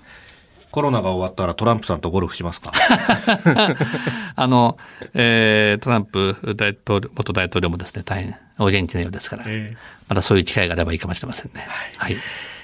[0.70, 2.72] コロナが終わったらトランプさんとゴルフしますか？
[4.36, 4.78] あの、
[5.14, 9.78] えー、トランプ大統領、元大統領もですね、大変お元気なようですから、えー、
[10.10, 11.66] またそういう機会があればいいかもしれませんね。
[11.98, 12.14] はい。
[12.14, 12.22] はい、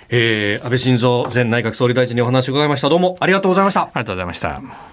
[0.10, 2.90] えー、安倍晋三前内閣総理大臣にお話を伺いました。
[2.90, 3.82] どうもありがとうございました。
[3.82, 4.93] ありがとうございました。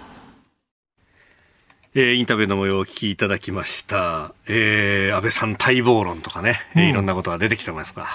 [1.93, 4.33] えー、インタビューの模様をお聞きいただきました。
[4.47, 8.07] えー、安倍さん待望論とかね、うん、いろんなことが出てきてますが。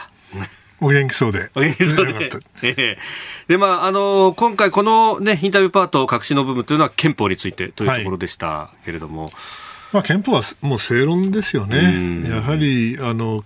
[0.80, 1.50] お元気そうで。
[1.54, 2.30] お元気そうで。
[2.62, 9.24] えー、で、まあ、あのー、今回このね、インタビューパート、隠しの部分というのは憲法についてというところでしたけれども。
[9.24, 9.32] はい、
[9.92, 12.30] まあ、憲法はもう正論ですよね。
[12.30, 13.44] やはり、あの、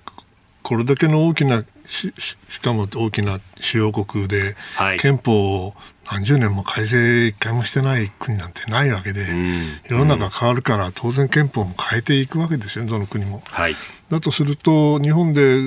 [0.62, 2.14] これだけの大きなし
[2.48, 5.74] しかも大きな主要国で、はい、憲法を
[6.10, 13.42] 何十年も改正一回もしてない国なんてないわけで、うん、世の中変わるから当然憲法も変えていくわけですよね、どの国も。
[13.50, 13.76] はい、
[14.08, 15.58] だとすると、日本で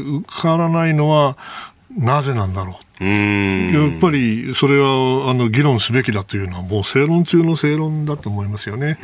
[0.41, 1.37] 変わらないのは
[1.97, 2.92] なぜなんだろう。
[3.03, 8.97] やっぱりそれはあの議論すべきだというのはもう正論中の正論だと思いますよね。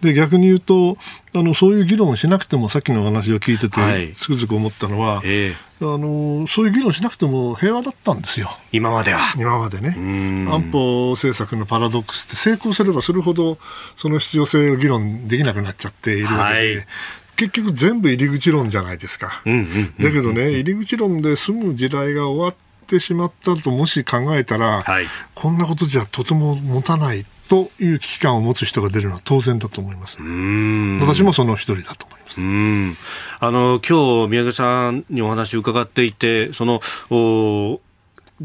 [0.00, 0.96] で逆に言うと
[1.34, 8.50] あのそういう議論をしなくてもさっきの話を聞いてて、はい、つくづく思ったのは、えー、あのそういう議論しなくても平和だったんですよ。
[8.72, 9.20] 今までは。
[9.36, 9.90] 今までね。
[10.50, 13.58] 安保政策のパラドックスって成功すればするほど
[13.96, 16.86] その必要性を議論できなくなっちゃっているわけで、はい
[17.36, 19.42] 結局全部入り口論じゃないですか。
[19.98, 30.16] だけどね、入り口論で済む時代が終わってしまったともし考えたら、はい、こんなことじゃとても持たないという危機感を持つ人が出るのは当然だと思います。
[31.00, 32.40] 私もその一人だと思います。
[32.40, 32.96] うん
[33.40, 36.80] あの今日宮家さんにお話を伺っていてその
[37.10, 37.80] お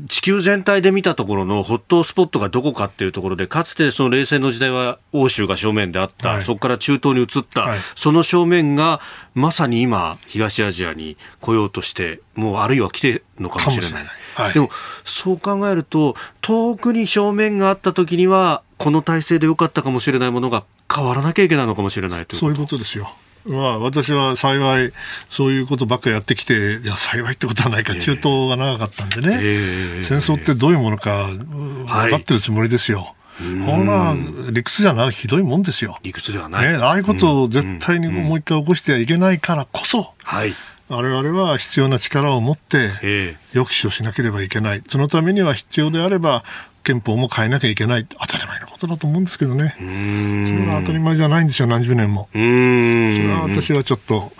[0.07, 9.01] 地球全体で見たところのホットスポットがどこかっていうところで、かつてその冷戦の時代は欧州が正面であった、はい、そこから中東に移った、はい、その正面が
[9.35, 14.05] まさに今、東アジアに来ようとして、もうあるいは来てるのかもしれない。
[14.35, 14.69] はい、でも、
[15.03, 23.11] そう考えると、遠くに正面があった時には、この体制でよかったかもしれないものが変わらなきゃいけないのかもしれないというそういうことですよ。
[23.45, 24.93] まあ、私は幸い、
[25.29, 32.99] そういうことばっかりやってきて、いや、幸いってことはないか、中東が長かったんでね、えー、戦争ってどういうものか分かってるつもりですよ。
[32.99, 34.17] はいほら、
[34.51, 35.97] 理屈じゃない、ひどいもんですよ。
[36.03, 36.73] 理屈ではない。
[36.73, 40.53] ね、ああいうことを絶対にもう一回起こしてはいけないからこそ、はい、
[40.89, 44.83] 我々は必要な力を持って、抑止をしなければいけない。
[44.89, 46.43] そのためには必要であれば、
[46.83, 48.05] 憲法も変えなきゃいけない。
[48.05, 49.75] 当たり前のことだと思うんですけどね。
[49.77, 52.29] それは当たり前じゃないんですよ何十年も。
[52.31, 54.31] それは私はちょっと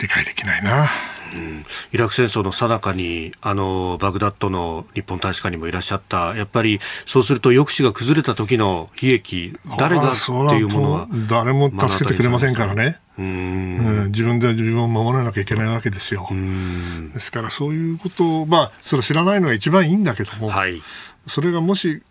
[0.00, 0.88] 理解できないな。
[1.34, 6.34] うん、イラク戦争の最中にあのバグダッドの日本大使館にもいらっしゃった。
[6.36, 12.98] やっぱりそうすると抑止が崩れた時の悲劇誰がっていうものは誰も助けてくれませんからね。
[13.18, 16.28] うん、自分で自分を守らなきゃいけないわけですよ。
[17.12, 20.80] ですからそういうことを、まあ、それ知らないのが一番いいんだけども、はい、
[21.28, 22.02] それがもし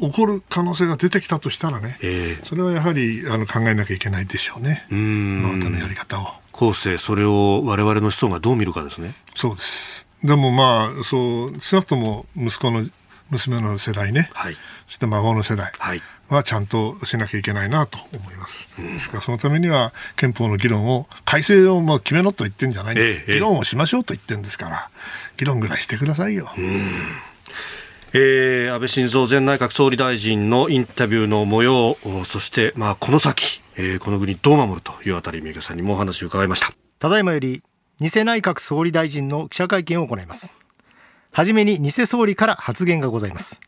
[0.00, 6.26] 起こる可能性が出てきたとしたらね、えー、それはやはりあの考えなきゃいけないでしょうね、今またのやり方を。
[6.52, 9.14] 後世、それを我々の子孫がどう見るかですね。
[9.34, 10.06] そうです。
[10.22, 12.86] でもまあ、そう、少なくとも息子の
[13.30, 14.56] 娘の世代ね、はい、
[14.86, 15.72] そして孫の世代
[16.28, 18.74] はちゃんとしなきゃいけないなと思います。
[18.78, 24.90] うん、ですからそのためには憲法の議論を改正をもう決めろと言ってるんじゃないんです、ええ、議論をしましょうと言ってるんですから
[25.36, 26.52] 議論ぐらいしてくださいよ。
[26.58, 26.90] うん
[28.12, 36.72] えー、安倍晋三前内閣総理大臣のインタビューの模様そして、まあ、この先、えー、この国どう守るというあたり三池さんにもお話を伺いました。
[36.98, 37.62] ただいまより
[38.00, 40.56] 偽内閣総理大臣の記者会見を行います。
[41.30, 43.60] はじめに偽総理から発言がございます。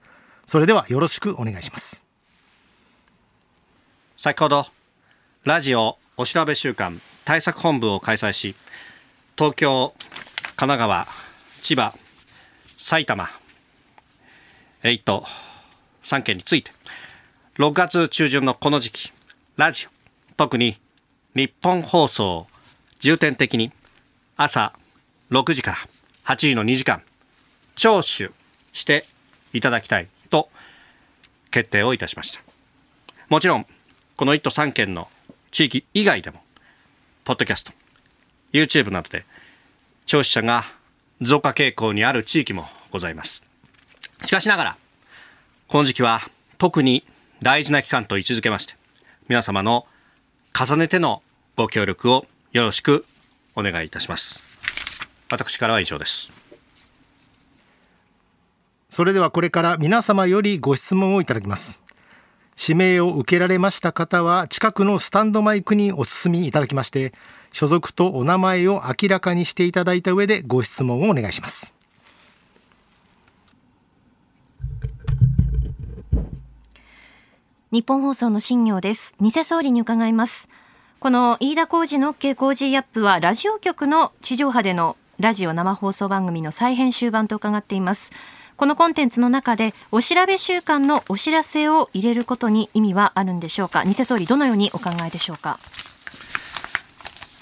[0.45, 2.05] それではよろしくお願いします。
[4.17, 4.67] 先ほど
[5.45, 8.57] ラジオお調べ週間対策本部を開催し
[9.37, 9.95] 東京
[10.57, 11.07] 神奈川
[11.61, 11.95] 千葉
[12.77, 13.29] 埼玉
[14.83, 15.25] 1都
[16.03, 16.71] 3県について。
[17.59, 19.13] 6月中旬のこの時期
[19.57, 19.91] ラジオ
[20.37, 20.79] 特に
[21.35, 22.47] 日本放送
[22.99, 23.71] 重点的に
[24.37, 24.73] 朝
[25.31, 25.77] 6時から
[26.25, 27.03] 8時の2時間
[27.75, 28.31] 聴取
[28.73, 29.05] して
[29.53, 30.49] いただきたいと
[31.51, 32.41] 決定をいたしました。
[33.29, 33.67] もちろん
[34.17, 35.09] この1都3県の
[35.51, 36.41] 地域以外でも
[37.25, 37.73] ポッドキャスト
[38.53, 39.27] YouTube などで
[40.07, 40.65] 聴取者が
[41.21, 43.52] 増加傾向にある地域もございます。
[44.25, 44.77] しかしながら
[45.69, 46.21] この時期は
[46.59, 47.05] 特に
[47.41, 48.75] 大事な期間と位置づけまして
[49.29, 49.87] 皆様の
[50.59, 51.23] 重ねての
[51.57, 53.07] ご協力をよろしく
[53.57, 54.43] お願いいたします。
[55.31, 56.31] 私からは以上です。
[58.91, 61.83] それではこれから皆様よりご質問をいただきます。
[62.61, 67.15] 指名を受けられました方は近くのスタンドマイクにお進みいただきまして
[67.51, 71.82] 所属とお名前を明らかにしていただいた上でご質問をお願いします。
[77.73, 79.15] 日本放送の新業です。
[79.19, 80.51] 偽総理に伺います。
[81.01, 88.13] この飯田浩二の OK 工事アップはラジオ局の地上波でのラジオ生放送番組の再編集版と伺っています。
[88.59, 93.87] このコンテンツの中でお調べ週間のお知らせを入れることに意味はあるんでしょうか。
[93.87, 95.59] 偽総理どのようにお考えでしょうか。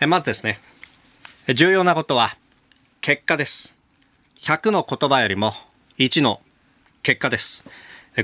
[0.06, 0.60] まずですね。
[1.52, 2.36] 重要なことは
[3.00, 3.76] 結果です。
[4.38, 5.54] 100の言葉よりも
[5.98, 6.40] 1の
[7.02, 7.64] 結果です。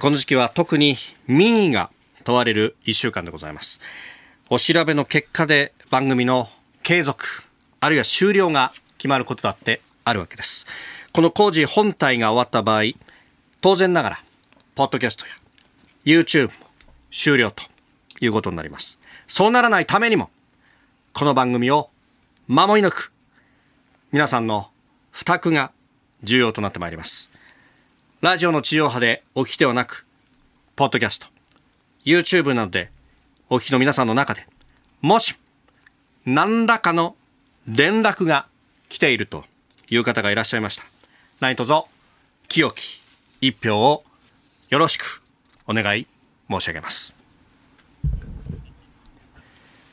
[0.00, 0.96] この時期は特に
[1.26, 1.90] 民意が
[2.26, 3.80] 問われる1週間でございます。
[4.50, 6.48] お調べの結果で番組の
[6.82, 7.44] 継続
[7.78, 10.66] あるいは終了が決まることだってあるわけです。
[11.12, 12.82] この工事本体が終わった場合
[13.60, 14.24] 当然ながら
[14.74, 15.32] ポッドキャストや
[16.04, 16.52] YouTube も
[17.12, 17.62] 終了と
[18.20, 18.98] いうことになります。
[19.28, 20.28] そうならないためにも
[21.12, 21.90] この番組を
[22.48, 23.12] 守り抜く
[24.10, 24.68] 皆さんの
[25.12, 25.70] 負託が
[26.24, 27.30] 重要となってまいります。
[28.20, 30.06] ラジオの地上波でおきではなく、
[30.74, 31.28] ポッドキャスト、
[32.06, 32.90] YouTube などで
[33.50, 34.46] お聞きの皆さんの中で、
[35.02, 35.34] もし、
[36.24, 37.16] 何らかの
[37.66, 38.46] 連絡が
[38.88, 39.44] 来ていると
[39.90, 40.84] いう方がいらっしゃいました。
[41.40, 41.82] 何卒、
[42.46, 43.02] 清き
[43.40, 44.04] 一票を
[44.70, 45.20] よろしく
[45.66, 46.06] お願い
[46.48, 47.12] 申し上げます。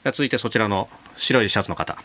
[0.05, 1.97] 続いてそちらの白いシャツの方。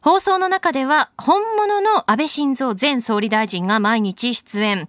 [0.00, 4.88] 放送の中では本物の安倍晋三前総理大臣が毎日出演。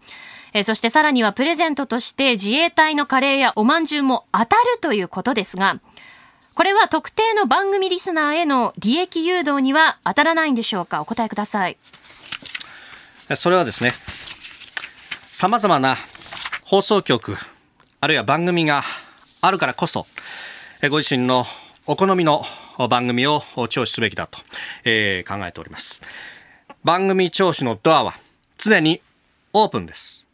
[0.57, 5.81] えそしてさらにはプレゼントとして自衛隊のカレーやおまんじゅうも当たるということですが、
[6.53, 11.01] これは特定の番組リスナーへの利益誘導には当たらないんでしょうか？
[11.01, 11.77] お答えください。
[13.35, 13.93] それはですね、
[15.33, 15.97] 様々な
[16.63, 17.35] 放送局、
[17.99, 18.81] あるいは番組が
[19.41, 20.07] あるからこそ、
[20.89, 21.45] ご自身の
[21.85, 22.45] お好みの
[22.89, 24.39] 番組を聴取すべきだと、
[24.85, 26.01] え、考えております。
[26.85, 28.13] 番組聴取のドアは
[28.57, 29.01] 常に
[29.51, 30.24] オープンです。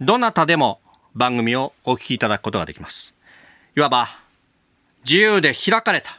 [0.00, 0.80] どなたでも
[1.14, 3.14] 番組をお聞きいただくことができます。
[3.76, 4.08] いわば
[5.04, 6.18] 自由で開かれた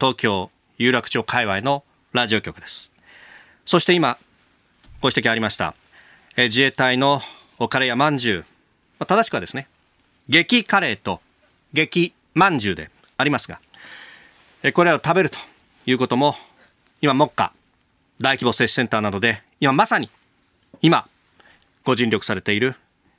[0.00, 1.84] 東京有楽町界隈の
[2.14, 2.90] ラジオ局です。
[3.66, 4.16] そして今
[5.02, 5.74] ご指摘ありました、
[6.36, 7.20] え自衛隊の
[7.68, 8.44] カレーやまんじゅ
[9.00, 9.68] う、正しくはですね、
[10.30, 11.20] 激カレーと
[11.74, 13.60] 激まんじゅうでありますが、
[14.72, 15.38] これらを食べると
[15.84, 16.36] いうことも、
[17.02, 17.52] 今、目下、
[18.18, 20.08] 大規模接種センターなどで、今まさに、
[20.80, 21.06] 今、
[21.84, 22.76] ご尽力されている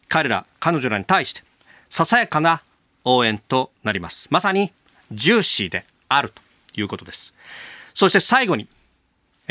[0.08, 1.44] 彼ら、彼女らに対して、
[1.90, 2.62] ささやかな
[3.04, 4.28] 応援となります。
[4.32, 4.72] まさに、
[5.12, 6.42] ジューシーであると
[6.80, 7.34] いうことです。
[7.94, 8.68] そして最後に、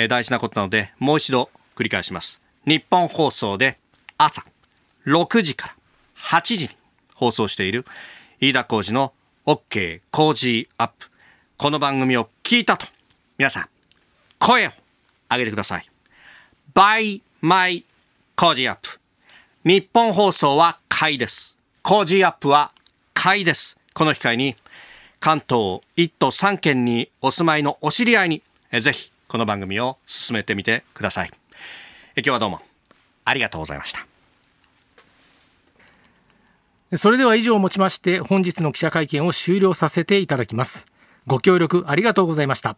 [0.09, 2.41] 大事なことなので、もう一度繰り返します。
[2.67, 3.79] 日本放送で
[4.17, 4.45] 朝
[5.07, 5.75] 6時から
[6.41, 6.71] 8時に
[7.15, 7.85] 放送している
[8.41, 9.13] 飯田浩二の
[9.45, 11.11] OK 工事アップ
[11.57, 12.87] この番組を聞いたと、
[13.39, 13.69] 皆さん、
[14.39, 14.71] 声を
[15.31, 15.89] 上げてください。
[16.75, 17.85] by my
[18.35, 19.04] 工事アップ。
[19.65, 21.57] 日本放送は買いです。
[21.81, 22.73] 工事アップは
[23.15, 23.79] 買いです。
[23.95, 24.57] この機会に、
[25.21, 28.43] 関東1都3県にお住まいのお知り合いに、
[28.79, 31.31] ぜひこの番組を進めてみてください。
[32.17, 32.61] 今日はどうも
[33.25, 34.07] ありがとうございました。
[36.99, 40.87] それでは以上をもちまして本日の記者会見を終了させていただきます。
[41.27, 42.77] ご協力ありがとうございました。